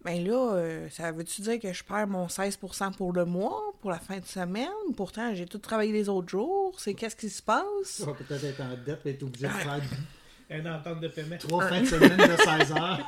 ben 0.03 0.25
là, 0.25 0.53
euh, 0.53 0.89
ça 0.89 1.11
veut-tu 1.11 1.41
dire 1.41 1.59
que 1.59 1.73
je 1.73 1.83
perds 1.83 2.07
mon 2.07 2.27
16% 2.27 2.95
pour 2.95 3.11
le 3.11 3.25
mois, 3.25 3.73
pour 3.81 3.91
la 3.91 3.99
fin 3.99 4.17
de 4.17 4.25
semaine? 4.25 4.67
Pourtant, 4.95 5.35
j'ai 5.35 5.45
tout 5.45 5.57
travaillé 5.57 5.91
les 5.91 6.07
autres 6.07 6.29
jours. 6.29 6.73
C'est 6.79 6.93
qu'est-ce 6.93 7.17
qui 7.17 7.29
se 7.29 7.43
passe? 7.43 7.97
Tu 7.97 8.03
vas 8.03 8.13
peut-être 8.13 8.43
être 8.45 8.61
en 8.61 8.75
dette 8.85 9.05
et 9.05 9.09
être 9.11 9.23
obligé 9.23 9.47
de 9.47 9.51
faire 9.51 9.81
Une 10.49 10.67
entente 10.67 11.01
de 11.01 11.07
paiement. 11.09 11.35
trois 11.37 11.67
fins 11.67 11.81
de 11.81 11.85
semaine 11.85 12.17
de 12.17 12.35
16 12.35 12.71
heures. 12.71 13.05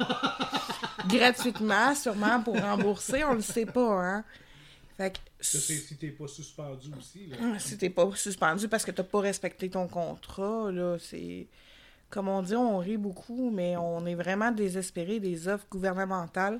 Gratuitement, 1.08 1.96
sûrement, 1.96 2.40
pour 2.44 2.60
rembourser, 2.60 3.24
on 3.24 3.34
le 3.34 3.42
sait 3.42 3.66
pas, 3.66 4.04
hein. 4.04 4.24
Fait 4.98 5.12
que... 5.12 5.18
Ça, 5.40 5.60
c'est 5.60 5.76
si 5.76 5.96
t'es 5.96 6.10
pas 6.10 6.28
suspendu 6.28 6.90
aussi. 6.98 7.28
Là. 7.28 7.38
Ah, 7.42 7.60
Si 7.60 7.78
t'es 7.78 7.90
pas 7.90 8.10
suspendu 8.16 8.68
parce 8.68 8.86
que 8.86 8.92
t'as 8.92 9.04
pas 9.04 9.20
respecté 9.22 9.70
ton 9.70 9.88
contrat, 9.88 10.72
là, 10.72 10.98
c'est... 11.00 11.48
Comme 12.10 12.28
on 12.28 12.42
dit, 12.42 12.56
on 12.56 12.78
rit 12.78 12.98
beaucoup, 12.98 13.50
mais 13.52 13.78
on 13.78 14.06
est 14.06 14.16
vraiment 14.16 14.52
désespéré 14.52 15.20
des 15.20 15.48
offres 15.48 15.66
gouvernementales. 15.72 16.60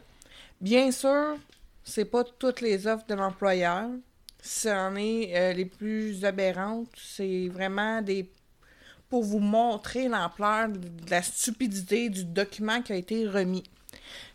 Bien 0.62 0.92
sûr, 0.92 1.36
c'est 1.84 2.06
pas 2.06 2.24
toutes 2.24 2.62
les 2.62 2.88
offres 2.88 3.06
de 3.06 3.16
l'employeur. 3.16 3.90
C'en 4.42 4.96
est 4.96 5.36
euh, 5.36 5.54
les 5.54 5.66
plus 5.66 6.24
aberrantes. 6.24 6.88
C'est 6.96 7.50
vraiment 7.50 8.02
des... 8.02 8.32
pour 9.10 9.24
vous 9.24 9.40
montrer 9.40 10.08
l'ampleur 10.08 10.70
de 10.70 11.10
la 11.10 11.22
stupidité 11.22 12.10
du 12.10 12.24
document 12.24 12.82
qui 12.82 12.94
a 12.94 12.96
été 12.96 13.28
remis. 13.28 13.64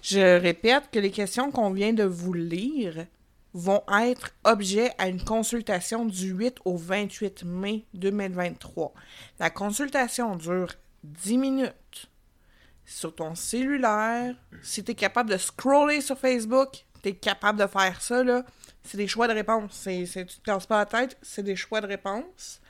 Je 0.02 0.38
répète 0.38 0.84
que 0.92 0.98
les 0.98 1.10
questions 1.10 1.50
qu'on 1.50 1.70
vient 1.70 1.92
de 1.92 2.04
vous 2.04 2.34
lire 2.34 3.06
vont 3.54 3.82
être 4.00 4.32
objet 4.44 4.90
à 4.98 5.08
une 5.08 5.22
consultation 5.22 6.04
du 6.04 6.30
8 6.32 6.58
au 6.64 6.76
28 6.76 7.44
mai 7.44 7.86
2023. 7.94 8.92
La 9.38 9.50
consultation 9.50 10.36
dure 10.36 10.74
10 11.04 11.38
minutes. 11.38 12.10
Sur 12.84 13.14
ton 13.14 13.34
cellulaire, 13.34 14.36
si 14.62 14.84
tu 14.84 14.92
es 14.92 14.94
capable 14.94 15.30
de 15.30 15.36
scroller 15.38 16.00
sur 16.00 16.18
Facebook, 16.18 16.84
tu 17.02 17.08
es 17.08 17.14
capable 17.14 17.58
de 17.58 17.66
faire 17.66 18.00
ça, 18.00 18.22
là. 18.22 18.44
C'est 18.84 18.96
des 18.96 19.08
choix 19.08 19.26
de 19.26 19.32
réponse. 19.32 19.72
C'est, 19.72 20.04
tu 20.04 20.38
te 20.38 20.44
casses 20.44 20.66
pas 20.66 20.78
la 20.78 20.86
tête, 20.86 21.18
c'est 21.20 21.42
des 21.42 21.56
choix 21.56 21.80
de 21.80 21.88
réponse. 21.88 22.60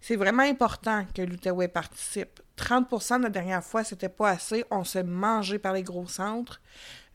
C'est 0.00 0.16
vraiment 0.16 0.42
important 0.42 1.06
que 1.14 1.22
l'Outaouais 1.22 1.68
participe. 1.68 2.40
30% 2.58 3.22
la 3.22 3.30
dernière 3.30 3.64
fois, 3.64 3.84
c'était 3.84 4.10
pas 4.10 4.30
assez. 4.30 4.64
On 4.70 4.84
se 4.84 4.98
mangeait 4.98 5.58
par 5.58 5.72
les 5.72 5.82
gros 5.82 6.06
centres. 6.06 6.60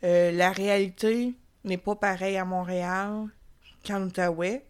Euh, 0.03 0.31
la 0.31 0.51
réalité 0.51 1.35
n'est 1.63 1.77
pas 1.77 1.95
pareille 1.95 2.37
à 2.37 2.45
Montréal 2.45 3.27
qu'en 3.85 4.03
Outaouais. 4.03 4.65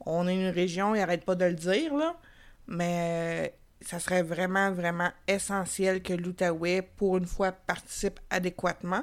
On 0.00 0.26
est 0.28 0.34
une 0.34 0.48
région, 0.48 0.94
ils 0.94 0.98
n'arrêtent 0.98 1.24
pas 1.24 1.34
de 1.34 1.44
le 1.44 1.54
dire, 1.54 1.94
là. 1.94 2.18
Mais 2.66 3.50
euh, 3.50 3.84
ça 3.84 3.98
serait 3.98 4.22
vraiment, 4.22 4.72
vraiment 4.72 5.10
essentiel 5.26 6.02
que 6.02 6.12
l'Outaouais, 6.12 6.82
pour 6.82 7.16
une 7.16 7.26
fois, 7.26 7.52
participe 7.52 8.20
adéquatement. 8.30 9.02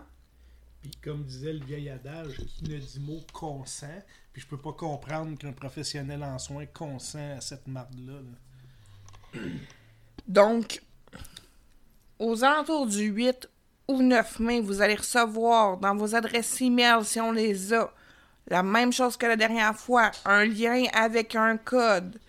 Puis 0.82 0.92
comme 1.04 1.24
disait 1.24 1.54
le 1.54 1.66
vieil 1.66 1.90
adage, 1.90 2.38
qui 2.58 2.66
ne 2.66 2.78
dit 2.78 3.00
mot 3.00 3.22
consent, 3.34 4.04
puis 4.32 4.42
je 4.42 4.48
peux 4.48 4.60
pas 4.60 4.74
comprendre 4.74 5.38
qu'un 5.38 5.52
professionnel 5.52 6.24
en 6.24 6.38
soins 6.38 6.66
consent 6.68 7.38
à 7.38 7.42
cette 7.42 7.68
marde-là. 7.68 8.20
là. 9.34 9.42
Donc, 10.28 10.82
aux 12.20 12.44
alentours 12.44 12.88
du 12.88 13.06
8 13.06 13.50
ou 13.88 14.02
9 14.02 14.40
mai, 14.40 14.62
vous 14.62 14.82
allez 14.82 14.96
recevoir 14.96 15.78
dans 15.78 15.96
vos 15.96 16.16
adresses 16.16 16.62
e-mail, 16.62 17.04
si 17.04 17.20
on 17.20 17.32
les 17.32 17.74
a, 17.74 17.92
la 18.48 18.64
même 18.64 18.94
chose 18.94 19.18
que 19.18 19.26
la 19.26 19.36
dernière 19.36 19.76
fois, 19.76 20.12
un 20.26 20.46
lien 20.46 20.86
avec 20.94 21.36
un 21.36 21.58
code. 21.58 22.20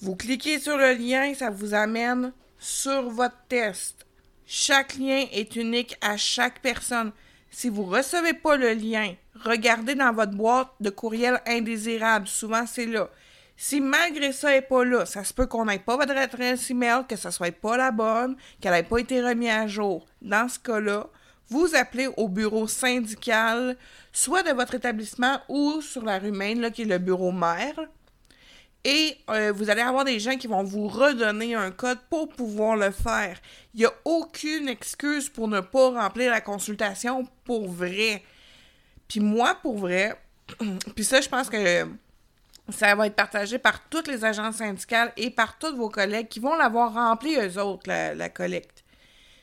Vous 0.00 0.16
cliquez 0.16 0.58
sur 0.58 0.76
le 0.76 0.92
lien, 0.94 1.34
ça 1.34 1.50
vous 1.50 1.74
amène 1.74 2.32
sur 2.58 3.08
votre 3.10 3.38
test. 3.48 4.06
Chaque 4.46 4.96
lien 4.96 5.24
est 5.32 5.56
unique 5.56 5.96
à 6.00 6.16
chaque 6.16 6.60
personne. 6.60 7.12
Si 7.50 7.68
vous 7.68 7.84
recevez 7.84 8.34
pas 8.34 8.56
le 8.56 8.74
lien, 8.74 9.14
regardez 9.44 9.94
dans 9.94 10.12
votre 10.12 10.32
boîte 10.32 10.70
de 10.80 10.90
courriel 10.90 11.40
indésirable. 11.46 12.28
Souvent, 12.28 12.66
c'est 12.66 12.86
là. 12.86 13.08
Si 13.56 13.80
malgré 13.80 14.32
ça 14.32 14.50
n'est 14.50 14.62
pas 14.62 14.84
là, 14.84 15.06
ça 15.06 15.22
se 15.22 15.32
peut 15.32 15.46
qu'on 15.46 15.66
n'ait 15.66 15.78
pas 15.78 15.96
votre 15.96 16.16
adresse 16.16 16.70
email, 16.70 17.04
que 17.08 17.16
ça 17.16 17.30
soit 17.30 17.52
pas 17.52 17.76
la 17.76 17.92
bonne, 17.92 18.36
qu'elle 18.60 18.72
n'ait 18.72 18.82
pas 18.82 18.98
été 18.98 19.22
remise 19.22 19.50
à 19.50 19.66
jour. 19.66 20.06
Dans 20.22 20.48
ce 20.48 20.58
cas-là, 20.58 21.06
vous 21.48 21.74
appelez 21.74 22.08
au 22.16 22.28
bureau 22.28 22.66
syndical, 22.66 23.76
soit 24.12 24.42
de 24.42 24.50
votre 24.50 24.74
établissement 24.74 25.40
ou 25.48 25.80
sur 25.82 26.04
la 26.04 26.18
rue 26.18 26.32
Maine, 26.32 26.70
qui 26.72 26.82
est 26.82 26.86
le 26.86 26.98
bureau 26.98 27.32
mère. 27.32 27.78
Et 28.84 29.16
euh, 29.30 29.52
vous 29.52 29.70
allez 29.70 29.80
avoir 29.80 30.04
des 30.04 30.20
gens 30.20 30.36
qui 30.36 30.46
vont 30.46 30.62
vous 30.62 30.88
redonner 30.88 31.54
un 31.54 31.70
code 31.70 31.98
pour 32.10 32.28
pouvoir 32.28 32.76
le 32.76 32.90
faire. 32.90 33.38
Il 33.72 33.80
n'y 33.80 33.86
a 33.86 33.92
aucune 34.04 34.68
excuse 34.68 35.30
pour 35.30 35.48
ne 35.48 35.60
pas 35.60 35.90
remplir 35.90 36.30
la 36.30 36.42
consultation 36.42 37.26
pour 37.44 37.70
vrai. 37.70 38.22
Puis 39.08 39.20
moi, 39.20 39.56
pour 39.62 39.78
vrai, 39.78 40.20
puis 40.94 41.04
ça, 41.04 41.22
je 41.22 41.28
pense 41.28 41.48
que 41.48 41.86
ça 42.70 42.94
va 42.94 43.06
être 43.06 43.16
partagé 43.16 43.58
par 43.58 43.88
toutes 43.88 44.08
les 44.08 44.24
agences 44.24 44.56
syndicales 44.56 45.12
et 45.16 45.30
par 45.30 45.58
tous 45.58 45.76
vos 45.76 45.90
collègues 45.90 46.28
qui 46.28 46.40
vont 46.40 46.56
l'avoir 46.56 46.94
rempli 46.94 47.36
eux 47.36 47.60
autres, 47.60 47.88
la, 47.88 48.14
la 48.14 48.28
collecte. 48.28 48.84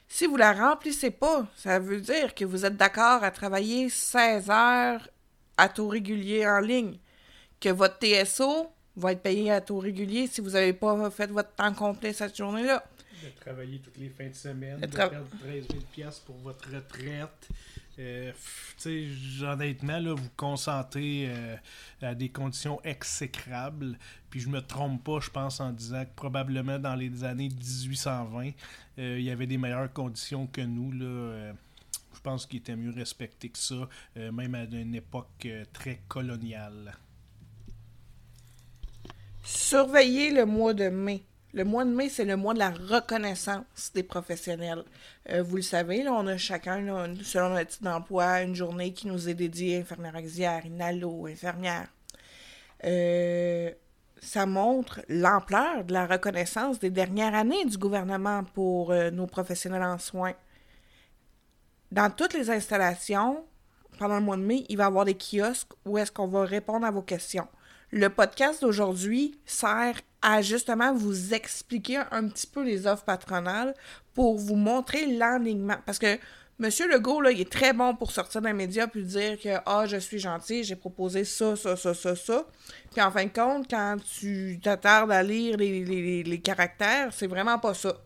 Si 0.08 0.26
vous 0.26 0.36
la 0.36 0.52
remplissez 0.52 1.12
pas, 1.12 1.48
ça 1.56 1.80
veut 1.80 2.02
dire 2.02 2.36
que 2.36 2.44
vous 2.44 2.66
êtes 2.66 2.76
d'accord 2.76 3.24
à 3.24 3.32
travailler 3.32 3.90
16 3.90 4.50
heures 4.50 5.08
à 5.58 5.70
taux 5.70 5.88
régulier 5.88 6.46
en 6.46 6.60
ligne, 6.60 6.98
que 7.60 7.70
votre 7.70 7.98
TSO 8.00 8.68
va 8.96 9.14
être 9.14 9.22
payé 9.22 9.52
à 9.52 9.62
taux 9.62 9.80
régulier 9.80 10.28
si 10.28 10.42
vous 10.42 10.52
n'avez 10.52 10.74
pas 10.74 11.10
fait 11.12 11.28
votre 11.28 11.54
temps 11.54 11.74
complet 11.74 12.14
cette 12.14 12.36
journée-là. 12.36 12.84
De 13.24 13.30
travailler 13.40 13.80
toutes 13.80 13.98
les 13.98 14.10
fins 14.10 14.28
de 14.30 14.36
semaine, 14.36 14.80
de, 14.80 14.88
perdre 14.88 15.24
13 15.44 15.68
000 15.96 16.10
pour 16.26 16.36
votre 16.38 16.70
retraite. 16.74 17.48
Euh, 18.00 18.32
honnêtement, 19.44 20.00
là, 20.00 20.14
vous 20.14 20.30
consentez 20.38 21.28
euh, 21.28 21.56
à 22.02 22.16
des 22.16 22.30
conditions 22.30 22.82
exécrables. 22.84 23.98
Puis 24.30 24.40
je 24.40 24.50
me 24.50 24.62
trompe 24.62 25.04
pas, 25.04 25.20
je 25.20 25.30
pense, 25.30 25.60
en 25.60 25.72
disant 25.72 26.06
que 26.06 26.16
probablement 26.16 26.80
dans 26.80 26.96
les 26.96 27.24
années 27.24 27.50
1820, 27.50 28.52
euh, 29.00 29.20
il 29.20 29.26
y 29.26 29.30
avait 29.30 29.48
des 29.48 29.58
meilleures 29.58 29.92
conditions 29.92 30.48
que 30.48 30.62
nous. 30.62 30.92
Là, 30.92 31.54
je 32.14 32.20
pense 32.22 32.46
qu'il 32.46 32.60
était 32.60 32.76
mieux 32.76 32.92
respecté 32.92 33.50
que 33.50 33.58
ça, 33.58 33.90
même 34.16 34.54
à 34.54 34.64
une 34.64 34.96
époque 34.96 35.48
très 35.74 36.02
coloniale. 36.08 36.94
Surveillez 39.44 40.32
le 40.32 40.46
mois 40.46 40.74
de 40.74 40.88
mai. 40.90 41.24
Le 41.54 41.66
mois 41.66 41.84
de 41.84 41.90
mai, 41.90 42.08
c'est 42.08 42.24
le 42.24 42.38
mois 42.38 42.54
de 42.54 42.60
la 42.60 42.70
reconnaissance 42.70 43.92
des 43.94 44.04
professionnels. 44.04 44.86
Euh, 45.30 45.44
vous 45.44 45.58
le 45.58 45.62
savez, 45.62 46.02
là, 46.02 46.14
on 46.14 46.26
a 46.28 46.38
chacun, 46.38 46.78
selon 47.24 47.50
notre 47.50 47.72
titre 47.72 47.84
d'emploi, 47.84 48.42
une 48.42 48.56
journée 48.56 48.94
qui 48.94 49.08
nous 49.08 49.28
est 49.28 49.34
dédiée 49.34 49.80
infirmière 49.80 50.16
auxiliaire, 50.16 50.66
inalo, 50.66 51.28
infirmière. 51.28 51.88
Euh, 52.86 53.70
ça 54.22 54.46
montre 54.46 55.02
l'ampleur 55.10 55.84
de 55.84 55.92
la 55.92 56.06
reconnaissance 56.06 56.80
des 56.80 56.90
dernières 56.90 57.34
années 57.36 57.66
du 57.66 57.78
gouvernement 57.78 58.44
pour 58.54 58.92
euh, 58.92 59.12
nos 59.12 59.28
professionnels 59.28 59.84
en 59.84 59.98
soins. 59.98 60.34
Dans 61.92 62.10
toutes 62.10 62.34
les 62.34 62.50
installations, 62.50 63.44
pendant 64.00 64.16
le 64.16 64.22
mois 64.22 64.38
de 64.38 64.44
mai, 64.44 64.66
il 64.70 64.78
va 64.78 64.86
y 64.86 64.88
avoir 64.88 65.04
des 65.04 65.18
kiosques 65.18 65.74
où 65.86 65.98
est-ce 65.98 66.12
qu'on 66.12 66.28
va 66.28 66.46
répondre 66.46 66.86
à 66.86 66.92
vos 66.92 67.02
questions. 67.02 67.48
Le 67.92 68.10
podcast 68.10 68.62
d'aujourd'hui 68.62 69.38
sert 69.46 70.00
à 70.22 70.42
justement 70.42 70.94
vous 70.94 71.34
expliquer 71.34 71.98
un 72.12 72.28
petit 72.28 72.48
peu 72.48 72.64
les 72.64 72.88
offres 72.88 73.04
patronales 73.04 73.74
pour 74.14 74.38
vous 74.38 74.56
montrer 74.56 75.06
l'enignement. 75.08 75.78
Parce 75.86 76.00
que 76.00 76.18
Monsieur 76.60 76.88
Legault, 76.88 77.22
là, 77.22 77.32
il 77.32 77.42
est 77.42 77.52
très 77.52 77.74
bon 77.74 77.96
pour 77.96 78.12
sortir 78.12 78.40
d'un 78.40 78.54
média 78.54 78.88
puis 78.88 79.04
dire 79.04 79.40
que 79.40 79.50
Ah, 79.66 79.86
je 79.88 79.98
suis 79.98 80.20
gentil, 80.20 80.64
j'ai 80.64 80.76
proposé 80.76 81.26
ça, 81.26 81.56
ça, 81.56 81.76
ça, 81.76 81.94
ça, 81.96 82.16
ça. 82.16 82.46
Puis 82.92 83.02
en 83.02 83.12
fin 83.12 83.26
de 83.26 83.34
compte, 83.34 83.68
quand 83.68 83.98
tu 84.20 84.60
t'attardes 84.62 85.12
à 85.12 85.24
lire 85.24 85.58
les, 85.58 86.24
les 86.24 86.40
caractères, 86.40 87.12
c'est 87.12 87.28
vraiment 87.28 87.58
pas 87.58 87.74
ça. 87.74 87.98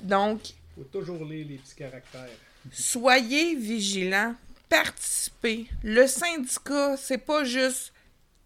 Donc. 0.00 0.40
Faut 0.76 0.84
toujours 0.84 1.24
lire 1.24 1.46
les 1.48 1.56
petits 1.56 1.74
caractères. 1.74 2.28
Soyez 2.70 3.56
vigilants, 3.56 4.36
participez. 4.68 5.66
Le 5.82 6.06
syndicat, 6.06 6.96
c'est 6.96 7.18
pas 7.18 7.44
juste 7.44 7.92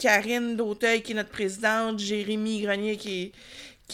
Karine 0.01 0.57
Dauteuil, 0.57 1.03
qui 1.03 1.13
est 1.13 1.15
notre 1.15 1.31
présidente, 1.31 1.99
Jérémy 1.99 2.63
Grenier, 2.63 2.97
qui 2.97 3.33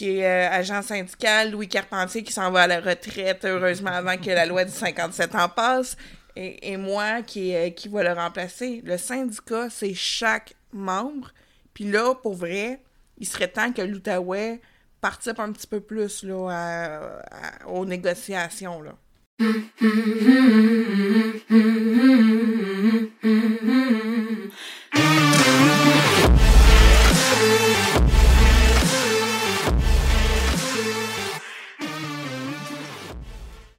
est, 0.01 0.23
euh, 0.25 0.49
agent 0.49 0.81
syndical, 0.81 1.51
Louis 1.51 1.67
Carpentier, 1.67 2.23
qui 2.23 2.31
s'en 2.31 2.49
va 2.49 2.61
à 2.61 2.67
la 2.67 2.79
retraite, 2.79 3.43
heureusement, 3.43 3.91
avant 3.91 4.17
que 4.17 4.29
la 4.29 4.45
loi 4.45 4.63
du 4.63 4.71
57 4.71 5.35
ans 5.35 5.49
passe, 5.49 5.97
et, 6.35 6.77
moi, 6.77 7.23
qui, 7.23 7.55
euh, 7.55 7.71
qui 7.71 7.89
va 7.89 8.03
le 8.03 8.13
remplacer. 8.13 8.81
Le 8.85 8.97
syndicat, 8.97 9.69
c'est 9.69 9.95
chaque 9.95 10.53
membre. 10.71 11.33
Puis 11.73 11.85
là, 11.85 12.13
pour 12.15 12.35
vrai, 12.35 12.79
il 13.17 13.27
serait 13.27 13.47
temps 13.47 13.73
que 13.73 13.81
l'Outaouais 13.81 14.61
participe 15.01 15.39
un 15.39 15.51
petit 15.51 15.67
peu 15.67 15.79
plus 15.79 16.23
là, 16.23 17.21
aux 17.65 17.85
négociations. 17.85 18.81
Là. 18.81 18.95
Mm-hmm. 19.39 19.67